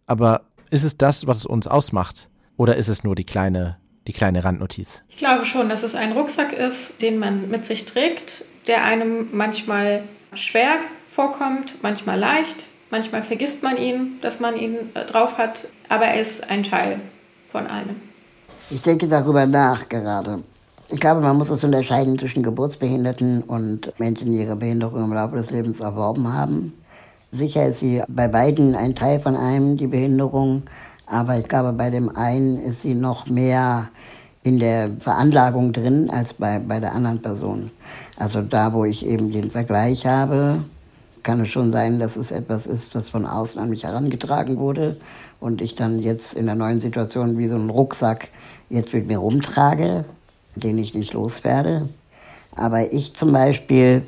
Aber 0.05 0.41
ist 0.69 0.83
es 0.83 0.97
das, 0.97 1.27
was 1.27 1.37
es 1.37 1.45
uns 1.45 1.67
ausmacht? 1.67 2.29
Oder 2.57 2.75
ist 2.75 2.87
es 2.87 3.03
nur 3.03 3.15
die 3.15 3.23
kleine, 3.23 3.77
die 4.07 4.13
kleine 4.13 4.43
Randnotiz? 4.43 5.01
Ich 5.09 5.17
glaube 5.17 5.45
schon, 5.45 5.69
dass 5.69 5.83
es 5.83 5.95
ein 5.95 6.11
Rucksack 6.11 6.53
ist, 6.53 7.01
den 7.01 7.17
man 7.17 7.49
mit 7.49 7.65
sich 7.65 7.85
trägt, 7.85 8.45
der 8.67 8.83
einem 8.83 9.29
manchmal 9.31 10.03
schwer 10.33 10.77
vorkommt, 11.07 11.81
manchmal 11.81 12.19
leicht, 12.19 12.69
manchmal 12.91 13.23
vergisst 13.23 13.63
man 13.63 13.77
ihn, 13.77 14.19
dass 14.21 14.39
man 14.39 14.57
ihn 14.57 14.75
äh, 14.93 15.05
drauf 15.05 15.37
hat, 15.37 15.67
aber 15.89 16.05
er 16.05 16.21
ist 16.21 16.49
ein 16.49 16.63
Teil 16.63 16.99
von 17.51 17.67
einem. 17.67 17.95
Ich 18.69 18.81
denke 18.81 19.07
darüber 19.07 19.45
nach 19.45 19.87
gerade. 19.89 20.43
Ich 20.89 20.99
glaube, 20.99 21.21
man 21.21 21.37
muss 21.37 21.49
es 21.49 21.63
unterscheiden 21.63 22.17
zwischen 22.19 22.43
Geburtsbehinderten 22.43 23.43
und 23.43 23.91
Menschen, 23.99 24.31
die 24.31 24.39
ihre 24.39 24.55
Behinderung 24.55 25.03
im 25.03 25.13
Laufe 25.13 25.35
des 25.35 25.49
Lebens 25.49 25.81
erworben 25.81 26.31
haben. 26.31 26.73
Sicher 27.31 27.67
ist 27.67 27.79
sie 27.79 28.03
bei 28.07 28.27
beiden 28.27 28.75
ein 28.75 28.95
Teil 28.95 29.19
von 29.19 29.35
einem, 29.35 29.77
die 29.77 29.87
Behinderung, 29.87 30.63
aber 31.07 31.37
ich 31.37 31.47
glaube, 31.47 31.73
bei 31.73 31.89
dem 31.89 32.15
einen 32.15 32.59
ist 32.59 32.81
sie 32.81 32.93
noch 32.93 33.27
mehr 33.27 33.89
in 34.43 34.59
der 34.59 34.91
Veranlagung 34.99 35.73
drin 35.73 36.09
als 36.11 36.33
bei, 36.33 36.59
bei 36.59 36.79
der 36.79 36.93
anderen 36.93 37.21
Person. 37.21 37.71
Also 38.17 38.41
da, 38.41 38.73
wo 38.73 38.85
ich 38.85 39.05
eben 39.05 39.31
den 39.31 39.49
Vergleich 39.49 40.05
habe, 40.05 40.63
kann 41.25 41.41
es 41.41 41.49
schon 41.49 41.73
sein, 41.73 41.99
dass 41.99 42.15
es 42.15 42.31
etwas 42.31 42.67
ist, 42.67 42.95
das 42.95 43.09
von 43.09 43.25
außen 43.25 43.59
an 43.59 43.69
mich 43.69 43.83
herangetragen 43.83 44.57
wurde 44.57 44.97
und 45.41 45.61
ich 45.61 45.75
dann 45.75 45.99
jetzt 45.99 46.35
in 46.35 46.45
der 46.45 46.55
neuen 46.55 46.79
Situation 46.79 47.37
wie 47.37 47.47
so 47.47 47.55
einen 47.55 47.69
Rucksack 47.69 48.29
jetzt 48.69 48.93
mit 48.93 49.07
mir 49.07 49.17
rumtrage, 49.17 50.05
den 50.55 50.77
ich 50.77 50.93
nicht 50.93 51.13
loswerde. 51.13 51.89
Aber 52.55 52.93
ich 52.93 53.15
zum 53.15 53.33
Beispiel 53.33 54.03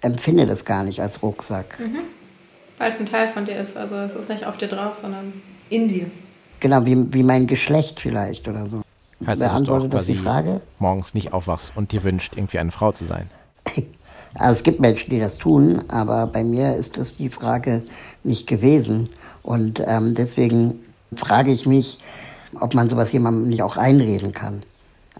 empfinde 0.00 0.46
das 0.46 0.64
gar 0.64 0.82
nicht 0.82 1.00
als 1.00 1.22
Rucksack. 1.22 1.78
Mhm. 1.78 2.00
Weil 2.78 2.90
es 2.90 2.98
ein 2.98 3.06
Teil 3.06 3.28
von 3.28 3.44
dir 3.44 3.60
ist. 3.60 3.76
Also 3.76 3.94
es 3.94 4.14
ist 4.14 4.28
nicht 4.30 4.44
auf 4.44 4.56
dir 4.56 4.68
drauf, 4.68 4.98
sondern 5.00 5.34
in 5.68 5.88
dir. 5.88 6.10
Genau, 6.58 6.84
wie, 6.86 7.12
wie 7.12 7.22
mein 7.22 7.46
Geschlecht 7.46 8.00
vielleicht 8.00 8.48
oder 8.48 8.66
so. 8.66 8.82
Heißt 9.24 9.40
Beantwortet 9.40 9.92
das, 9.92 10.00
das 10.00 10.06
die 10.06 10.16
Frage? 10.16 10.62
Morgens 10.78 11.14
nicht 11.14 11.32
aufwachst 11.32 11.72
und 11.76 11.92
dir 11.92 12.02
wünscht, 12.02 12.34
irgendwie 12.34 12.58
eine 12.58 12.70
Frau 12.70 12.92
zu 12.92 13.04
sein. 13.04 13.30
Also 14.38 14.52
es 14.52 14.62
gibt 14.62 14.80
Menschen, 14.80 15.10
die 15.10 15.20
das 15.20 15.38
tun, 15.38 15.84
aber 15.88 16.26
bei 16.26 16.42
mir 16.42 16.76
ist 16.76 16.98
das 16.98 17.16
die 17.16 17.28
Frage 17.28 17.82
nicht 18.24 18.46
gewesen. 18.46 19.08
Und 19.42 19.82
ähm, 19.86 20.14
deswegen 20.14 20.80
frage 21.14 21.52
ich 21.52 21.66
mich, 21.66 21.98
ob 22.60 22.74
man 22.74 22.88
sowas 22.88 23.12
jemandem 23.12 23.48
nicht 23.48 23.62
auch 23.62 23.76
einreden 23.76 24.32
kann. 24.32 24.62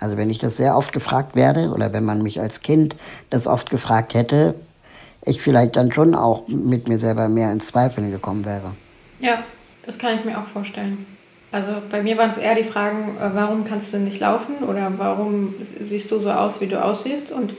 Also 0.01 0.17
wenn 0.17 0.31
ich 0.31 0.39
das 0.39 0.57
sehr 0.57 0.77
oft 0.77 0.93
gefragt 0.93 1.37
werde 1.37 1.71
oder 1.71 1.93
wenn 1.93 2.05
man 2.05 2.23
mich 2.23 2.41
als 2.41 2.61
Kind 2.61 2.97
das 3.31 3.47
oft 3.47 3.71
gefragt 3.71 4.15
hätte, 4.15 4.55
ich 5.25 5.41
vielleicht 5.41 5.77
dann 5.77 5.93
schon 5.93 6.15
auch 6.15 6.49
mit 6.49 6.89
mir 6.89 6.99
selber 6.99 7.29
mehr 7.29 7.53
ins 7.53 7.69
Zweifeln 7.69 8.11
gekommen 8.11 8.45
wäre. 8.45 8.75
Ja, 9.21 9.45
das 9.87 9.99
kann 9.99 10.19
ich 10.19 10.25
mir 10.25 10.39
auch 10.39 10.47
vorstellen. 10.47 11.07
Also 11.53 11.71
bei 11.91 12.03
mir 12.03 12.17
waren 12.17 12.31
es 12.31 12.39
eher 12.39 12.55
die 12.55 12.65
Fragen, 12.65 13.17
äh, 13.19 13.31
warum 13.35 13.65
kannst 13.65 13.93
du 13.93 13.99
nicht 13.99 14.21
laufen 14.21 14.65
oder 14.67 14.91
warum 14.97 15.55
siehst 15.81 16.11
du 16.11 16.19
so 16.19 16.31
aus, 16.31 16.61
wie 16.61 16.67
du 16.67 16.83
aussiehst? 16.83 17.31
Und 17.31 17.53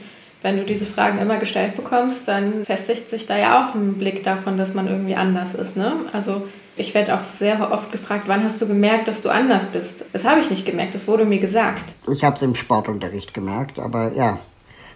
wenn 0.44 0.58
du 0.58 0.64
diese 0.64 0.84
Fragen 0.84 1.18
immer 1.18 1.38
gestellt 1.38 1.74
bekommst, 1.74 2.28
dann 2.28 2.66
festigt 2.66 3.08
sich 3.08 3.24
da 3.24 3.38
ja 3.38 3.66
auch 3.66 3.74
ein 3.74 3.94
Blick 3.94 4.22
davon, 4.24 4.58
dass 4.58 4.74
man 4.74 4.86
irgendwie 4.86 5.14
anders 5.14 5.54
ist. 5.54 5.74
Ne? 5.74 5.94
Also 6.12 6.46
ich 6.76 6.92
werde 6.92 7.18
auch 7.18 7.24
sehr 7.24 7.72
oft 7.72 7.90
gefragt, 7.90 8.24
wann 8.26 8.44
hast 8.44 8.60
du 8.60 8.66
gemerkt, 8.66 9.08
dass 9.08 9.22
du 9.22 9.30
anders 9.30 9.64
bist? 9.64 10.04
Das 10.12 10.26
habe 10.26 10.40
ich 10.40 10.50
nicht 10.50 10.66
gemerkt, 10.66 10.94
das 10.94 11.08
wurde 11.08 11.24
mir 11.24 11.38
gesagt. 11.38 11.82
Ich 12.12 12.24
habe 12.24 12.36
es 12.36 12.42
im 12.42 12.54
Sportunterricht 12.54 13.32
gemerkt, 13.32 13.78
aber 13.78 14.12
ja, 14.12 14.38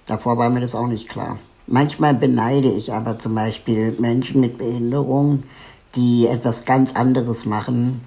davor 0.05 0.37
war 0.37 0.51
mir 0.51 0.61
das 0.61 0.75
auch 0.75 0.87
nicht 0.87 1.09
klar. 1.09 1.39
Manchmal 1.67 2.13
beneide 2.13 2.71
ich 2.71 2.93
aber 2.93 3.19
zum 3.19 3.35
Beispiel 3.35 3.97
Menschen 3.99 4.43
mit 4.43 4.59
Behinderung, 4.59 5.45
die 5.95 6.27
etwas 6.27 6.67
ganz 6.67 6.95
anderes 6.95 7.47
machen, 7.47 8.03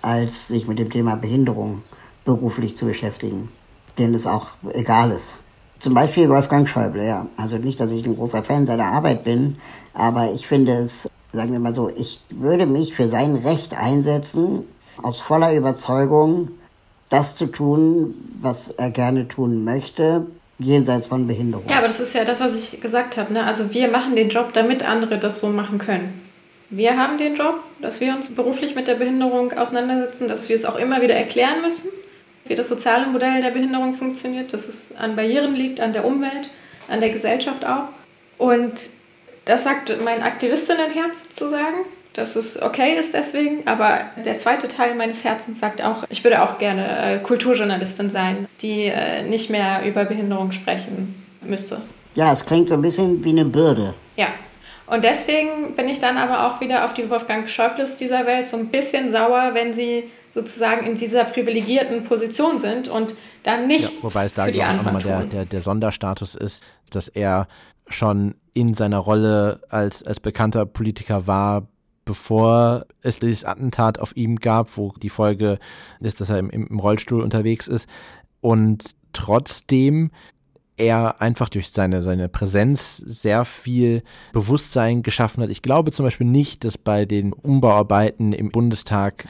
als 0.00 0.46
sich 0.46 0.68
mit 0.68 0.78
dem 0.78 0.90
Thema 0.90 1.16
Behinderung 1.16 1.82
beruflich 2.24 2.76
zu 2.76 2.86
beschäftigen, 2.86 3.48
denen 3.98 4.14
es 4.14 4.28
auch 4.28 4.50
egal 4.72 5.10
ist. 5.10 5.38
Zum 5.78 5.94
Beispiel 5.94 6.28
Wolfgang 6.28 6.68
Schäuble, 6.68 7.06
ja. 7.06 7.26
Also 7.36 7.58
nicht, 7.58 7.78
dass 7.80 7.92
ich 7.92 8.06
ein 8.06 8.16
großer 8.16 8.42
Fan 8.42 8.66
seiner 8.66 8.86
Arbeit 8.86 9.24
bin, 9.24 9.56
aber 9.92 10.32
ich 10.32 10.46
finde 10.46 10.72
es, 10.72 11.08
sagen 11.32 11.52
wir 11.52 11.58
mal 11.58 11.74
so, 11.74 11.90
ich 11.90 12.20
würde 12.30 12.66
mich 12.66 12.94
für 12.94 13.08
sein 13.08 13.36
Recht 13.36 13.76
einsetzen, 13.76 14.64
aus 15.02 15.20
voller 15.20 15.54
Überzeugung, 15.54 16.48
das 17.10 17.36
zu 17.36 17.46
tun, 17.46 18.14
was 18.40 18.70
er 18.70 18.90
gerne 18.90 19.28
tun 19.28 19.64
möchte, 19.64 20.26
jenseits 20.58 21.06
von 21.06 21.26
Behinderung. 21.26 21.66
Ja, 21.68 21.78
aber 21.78 21.88
das 21.88 22.00
ist 22.00 22.14
ja 22.14 22.24
das, 22.24 22.40
was 22.40 22.54
ich 22.54 22.80
gesagt 22.80 23.16
habe. 23.16 23.32
Ne? 23.32 23.44
Also 23.44 23.72
wir 23.72 23.88
machen 23.88 24.16
den 24.16 24.30
Job, 24.30 24.52
damit 24.52 24.82
andere 24.82 25.18
das 25.18 25.40
so 25.40 25.48
machen 25.48 25.78
können. 25.78 26.22
Wir 26.70 26.96
haben 26.96 27.18
den 27.18 27.34
Job, 27.34 27.60
dass 27.80 28.00
wir 28.00 28.14
uns 28.14 28.28
beruflich 28.28 28.74
mit 28.74 28.88
der 28.88 28.94
Behinderung 28.94 29.52
auseinandersetzen, 29.52 30.28
dass 30.28 30.48
wir 30.48 30.56
es 30.56 30.64
auch 30.64 30.76
immer 30.76 31.02
wieder 31.02 31.14
erklären 31.14 31.60
müssen, 31.60 31.88
wie 32.44 32.54
das 32.54 32.68
soziale 32.68 33.06
Modell 33.06 33.40
der 33.40 33.50
Behinderung 33.50 33.94
funktioniert, 33.94 34.52
dass 34.52 34.68
es 34.68 34.94
an 34.96 35.16
Barrieren 35.16 35.54
liegt, 35.54 35.80
an 35.80 35.92
der 35.92 36.04
Umwelt, 36.04 36.50
an 36.88 37.00
der 37.00 37.10
Gesellschaft 37.10 37.64
auch. 37.64 37.88
Und 38.38 38.72
das 39.44 39.64
sagt 39.64 39.92
mein 40.04 40.22
Aktivistinnenherz 40.22 41.28
sozusagen, 41.28 41.86
dass 42.14 42.36
es 42.36 42.60
okay 42.60 42.94
ist 42.98 43.14
deswegen. 43.14 43.66
Aber 43.66 44.00
der 44.24 44.38
zweite 44.38 44.68
Teil 44.68 44.94
meines 44.94 45.24
Herzens 45.24 45.60
sagt 45.60 45.82
auch, 45.82 46.04
ich 46.08 46.22
würde 46.24 46.42
auch 46.42 46.58
gerne 46.58 47.16
äh, 47.16 47.18
Kulturjournalistin 47.18 48.10
sein, 48.10 48.46
die 48.62 48.86
äh, 48.86 49.22
nicht 49.22 49.50
mehr 49.50 49.82
über 49.84 50.04
Behinderung 50.04 50.52
sprechen 50.52 51.14
müsste. 51.42 51.82
Ja, 52.14 52.32
es 52.32 52.46
klingt 52.46 52.68
so 52.68 52.74
ein 52.74 52.82
bisschen 52.82 53.24
wie 53.24 53.30
eine 53.30 53.44
Bürde. 53.44 53.94
Ja, 54.16 54.28
und 54.86 55.02
deswegen 55.02 55.74
bin 55.76 55.88
ich 55.88 55.98
dann 55.98 56.18
aber 56.18 56.46
auch 56.46 56.60
wieder 56.60 56.84
auf 56.84 56.94
die 56.94 57.08
Wolfgang 57.10 57.48
Schäubles 57.48 57.96
dieser 57.96 58.26
Welt 58.26 58.48
so 58.48 58.56
ein 58.56 58.66
bisschen 58.66 59.12
sauer, 59.12 59.50
wenn 59.54 59.72
sie 59.72 60.10
sozusagen 60.34 60.86
in 60.86 60.96
dieser 60.96 61.24
privilegierten 61.24 62.04
Position 62.04 62.58
sind 62.58 62.88
und 62.88 63.14
dann 63.44 63.66
nicht. 63.66 63.84
Ja, 63.84 63.90
wobei 64.02 64.26
es 64.26 64.34
da 64.34 64.46
auch 64.46 64.82
nochmal 64.82 65.02
der, 65.02 65.26
der, 65.26 65.44
der 65.44 65.60
Sonderstatus 65.62 66.34
ist, 66.34 66.62
dass 66.90 67.08
er 67.08 67.46
schon 67.86 68.34
in 68.52 68.74
seiner 68.74 68.98
Rolle 68.98 69.60
als, 69.68 70.02
als 70.02 70.20
bekannter 70.20 70.66
Politiker 70.66 71.26
war, 71.26 71.68
bevor 72.04 72.86
es 73.02 73.18
dieses 73.18 73.44
Attentat 73.44 73.98
auf 73.98 74.16
ihm 74.16 74.36
gab, 74.36 74.76
wo 74.76 74.92
die 74.92 75.10
Folge 75.10 75.58
ist, 76.00 76.20
dass 76.20 76.30
er 76.30 76.38
im, 76.38 76.50
im 76.50 76.78
Rollstuhl 76.78 77.22
unterwegs 77.22 77.68
ist. 77.68 77.88
Und 78.40 78.84
trotzdem 79.12 80.10
er 80.76 81.20
einfach 81.20 81.48
durch 81.48 81.70
seine, 81.70 82.02
seine 82.02 82.28
Präsenz 82.28 82.96
sehr 82.96 83.44
viel 83.44 84.02
Bewusstsein 84.32 85.02
geschaffen 85.02 85.42
hat. 85.42 85.50
Ich 85.50 85.62
glaube 85.62 85.92
zum 85.92 86.04
Beispiel 86.04 86.26
nicht, 86.26 86.64
dass 86.64 86.78
bei 86.78 87.04
den 87.04 87.32
Umbauarbeiten 87.32 88.32
im 88.32 88.50
Bundestag 88.50 89.26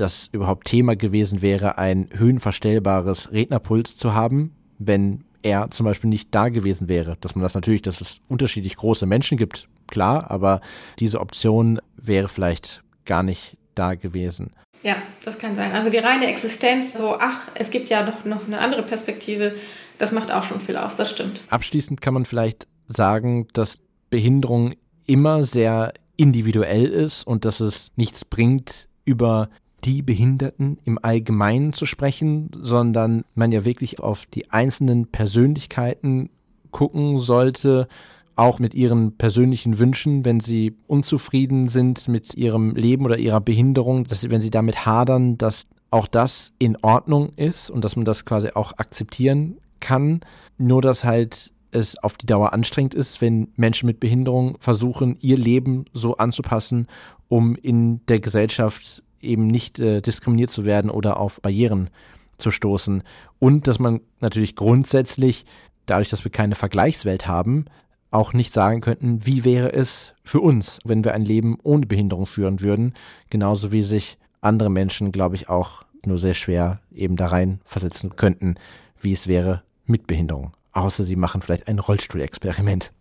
das 0.00 0.28
überhaupt 0.32 0.66
Thema 0.66 0.96
gewesen 0.96 1.42
wäre, 1.42 1.78
ein 1.78 2.08
höhenverstellbares 2.12 3.32
Rednerpult 3.32 3.88
zu 3.88 4.14
haben, 4.14 4.54
wenn 4.78 5.24
er 5.42 5.70
zum 5.70 5.84
Beispiel 5.84 6.10
nicht 6.10 6.34
da 6.34 6.48
gewesen 6.48 6.88
wäre. 6.88 7.16
Dass 7.20 7.34
man 7.34 7.42
das 7.42 7.54
natürlich, 7.54 7.82
dass 7.82 8.00
es 8.00 8.20
unterschiedlich 8.28 8.76
große 8.76 9.06
Menschen 9.06 9.38
gibt, 9.38 9.68
klar, 9.86 10.30
aber 10.30 10.60
diese 10.98 11.20
Option 11.20 11.80
wäre 11.96 12.28
vielleicht 12.28 12.82
gar 13.04 13.22
nicht 13.22 13.56
da 13.74 13.94
gewesen. 13.94 14.52
Ja, 14.82 14.96
das 15.24 15.38
kann 15.38 15.56
sein. 15.56 15.72
Also 15.72 15.90
die 15.90 15.98
reine 15.98 16.28
Existenz, 16.28 16.92
so, 16.92 17.16
ach, 17.18 17.48
es 17.54 17.70
gibt 17.70 17.88
ja 17.88 18.04
doch 18.04 18.24
noch 18.24 18.46
eine 18.46 18.60
andere 18.60 18.82
Perspektive, 18.82 19.56
das 19.98 20.12
macht 20.12 20.30
auch 20.30 20.44
schon 20.44 20.60
viel 20.60 20.76
aus, 20.76 20.96
das 20.96 21.10
stimmt. 21.10 21.40
Abschließend 21.48 22.00
kann 22.00 22.14
man 22.14 22.24
vielleicht 22.24 22.68
sagen, 22.86 23.48
dass 23.52 23.80
Behinderung 24.10 24.74
immer 25.06 25.44
sehr 25.44 25.92
individuell 26.16 26.86
ist 26.86 27.26
und 27.26 27.44
dass 27.44 27.60
es 27.60 27.90
nichts 27.96 28.24
bringt, 28.24 28.88
über 29.04 29.48
die 29.84 30.02
Behinderten 30.02 30.78
im 30.84 30.98
Allgemeinen 31.00 31.72
zu 31.72 31.86
sprechen, 31.86 32.50
sondern 32.60 33.24
man 33.34 33.52
ja 33.52 33.64
wirklich 33.64 34.00
auf 34.00 34.26
die 34.26 34.50
einzelnen 34.50 35.06
Persönlichkeiten 35.06 36.30
gucken 36.70 37.20
sollte, 37.20 37.88
auch 38.36 38.60
mit 38.60 38.74
ihren 38.74 39.16
persönlichen 39.16 39.78
Wünschen, 39.78 40.24
wenn 40.24 40.40
sie 40.40 40.74
unzufrieden 40.86 41.68
sind 41.68 42.06
mit 42.06 42.34
ihrem 42.36 42.76
Leben 42.76 43.04
oder 43.04 43.18
ihrer 43.18 43.40
Behinderung, 43.40 44.04
dass 44.04 44.30
wenn 44.30 44.40
sie 44.40 44.50
damit 44.50 44.86
hadern, 44.86 45.38
dass 45.38 45.66
auch 45.90 46.06
das 46.06 46.52
in 46.58 46.76
Ordnung 46.82 47.32
ist 47.36 47.70
und 47.70 47.84
dass 47.84 47.96
man 47.96 48.04
das 48.04 48.24
quasi 48.24 48.50
auch 48.54 48.72
akzeptieren 48.78 49.58
kann, 49.80 50.20
nur 50.56 50.82
dass 50.82 51.04
halt 51.04 51.52
es 51.70 51.98
auf 51.98 52.16
die 52.16 52.26
Dauer 52.26 52.52
anstrengend 52.52 52.94
ist, 52.94 53.20
wenn 53.20 53.48
Menschen 53.56 53.86
mit 53.86 54.00
Behinderung 54.00 54.56
versuchen, 54.60 55.16
ihr 55.20 55.36
Leben 55.36 55.84
so 55.92 56.16
anzupassen, 56.16 56.86
um 57.28 57.56
in 57.56 58.04
der 58.06 58.20
Gesellschaft 58.20 59.02
eben 59.20 59.46
nicht 59.46 59.78
äh, 59.78 60.00
diskriminiert 60.00 60.50
zu 60.50 60.64
werden 60.64 60.90
oder 60.90 61.18
auf 61.18 61.40
Barrieren 61.40 61.90
zu 62.36 62.50
stoßen. 62.50 63.02
Und 63.38 63.66
dass 63.66 63.78
man 63.78 64.00
natürlich 64.20 64.56
grundsätzlich, 64.56 65.44
dadurch, 65.86 66.08
dass 66.08 66.24
wir 66.24 66.30
keine 66.30 66.54
Vergleichswelt 66.54 67.26
haben, 67.26 67.66
auch 68.10 68.32
nicht 68.32 68.54
sagen 68.54 68.80
könnten, 68.80 69.26
wie 69.26 69.44
wäre 69.44 69.72
es 69.72 70.14
für 70.24 70.40
uns, 70.40 70.78
wenn 70.84 71.04
wir 71.04 71.14
ein 71.14 71.24
Leben 71.24 71.58
ohne 71.62 71.86
Behinderung 71.86 72.26
führen 72.26 72.60
würden, 72.60 72.94
genauso 73.28 73.70
wie 73.70 73.82
sich 73.82 74.18
andere 74.40 74.70
Menschen, 74.70 75.12
glaube 75.12 75.36
ich, 75.36 75.48
auch 75.48 75.82
nur 76.06 76.18
sehr 76.18 76.34
schwer 76.34 76.80
eben 76.94 77.16
da 77.16 77.26
rein 77.26 77.60
versetzen 77.64 78.16
könnten, 78.16 78.54
wie 79.00 79.12
es 79.12 79.26
wäre 79.26 79.62
mit 79.84 80.06
Behinderung. 80.06 80.52
Außer 80.72 81.04
sie 81.04 81.16
machen 81.16 81.42
vielleicht 81.42 81.68
ein 81.68 81.78
Rollstuhlexperiment. 81.78 82.92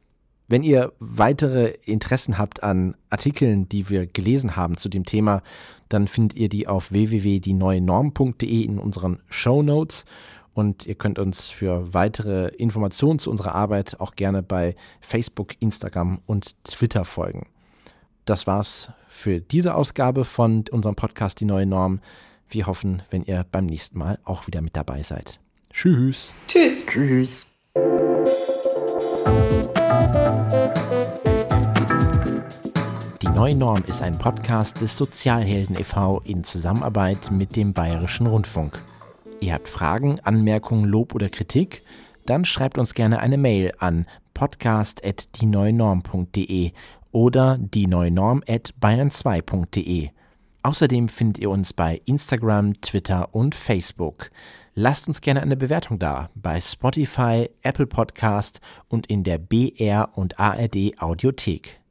Wenn 0.48 0.64
ihr 0.64 0.94
weitere 1.00 1.74
Interessen 1.84 2.38
habt 2.38 2.64
an 2.64 2.96
Artikeln, 3.10 3.68
die 3.68 3.90
wir 3.90 4.08
gelesen 4.08 4.56
haben 4.56 4.78
zu 4.78 4.88
dem 4.88 5.04
Thema, 5.04 5.42
dann 5.90 6.08
findet 6.08 6.38
ihr 6.38 6.48
die 6.48 6.68
auf 6.68 6.92
www.dieneuenorm.de 6.92 8.62
in 8.62 8.80
unseren 8.80 9.20
Show 9.30 9.62
Notes 9.62 10.06
und 10.54 10.86
ihr 10.88 10.96
könnt 10.96 11.20
uns 11.20 11.50
für 11.50 11.94
weitere 11.94 12.48
Informationen 12.48 13.20
zu 13.20 13.30
unserer 13.30 13.56
Arbeit 13.56 14.00
auch 14.00 14.16
gerne 14.16 14.42
bei 14.42 14.76
Facebook, 15.02 15.54
Instagram 15.60 16.20
und 16.26 16.56
Twitter 16.64 17.06
folgen. 17.06 17.48
Das 18.26 18.48
war's 18.48 18.90
für 19.08 19.40
diese 19.40 19.76
Ausgabe 19.76 20.26
von 20.26 20.66
unserem 20.72 20.96
Podcast 20.96 21.40
Die 21.42 21.46
neue 21.46 21.66
Norm. 21.66 22.00
Wir 22.50 22.68
hoffen, 22.68 23.04
wenn 23.10 23.24
ihr 23.24 23.46
beim 23.52 23.66
nächsten 23.66 24.00
Mal 24.00 24.20
auch 24.24 24.48
wieder 24.48 24.62
mit 24.62 24.76
dabei 24.76 25.04
seid. 25.04 25.40
Tschüss. 25.72 26.34
Tschüss. 26.48 26.74
Tschüss. 26.88 27.48
Die 33.22 33.28
neue 33.28 33.56
Norm 33.56 33.84
ist 33.88 34.02
ein 34.02 34.18
Podcast 34.18 34.82
des 34.82 34.98
Sozialhelden 34.98 35.80
e.V. 35.80 36.22
in 36.26 36.44
Zusammenarbeit 36.44 37.32
mit 37.32 37.56
dem 37.56 37.72
Bayerischen 37.74 38.28
Rundfunk. 38.28 38.84
Ihr 39.40 39.54
habt 39.54 39.70
Fragen, 39.70 40.20
Anmerkungen, 40.22 40.86
Lob 40.86 41.14
oder 41.16 41.30
Kritik? 41.30 41.84
Dann 42.26 42.44
schreibt 42.46 42.78
uns 42.78 42.94
gerne 42.94 43.20
eine 43.20 43.38
Mail 43.38 43.74
an 43.80 44.06
podcast.dieneuenorm.de 44.34 46.74
oder 47.12 47.58
dieneuenorm.bayern2.de. 47.58 50.10
Außerdem 50.64 51.08
findet 51.08 51.38
ihr 51.38 51.50
uns 51.50 51.72
bei 51.74 52.02
Instagram, 52.06 52.82
Twitter 52.82 53.34
und 53.34 53.56
Facebook. 53.56 54.32
Lasst 54.80 55.08
uns 55.08 55.22
gerne 55.22 55.42
eine 55.42 55.58
Bewertung 55.58 55.98
da 55.98 56.30
bei 56.36 56.62
Spotify, 56.62 57.50
Apple 57.64 57.88
Podcast 57.88 58.62
und 58.88 59.08
in 59.08 59.24
der 59.24 59.40
BR 59.40 60.12
und 60.14 60.40
ARD 60.40 61.02
Audiothek. 61.02 61.82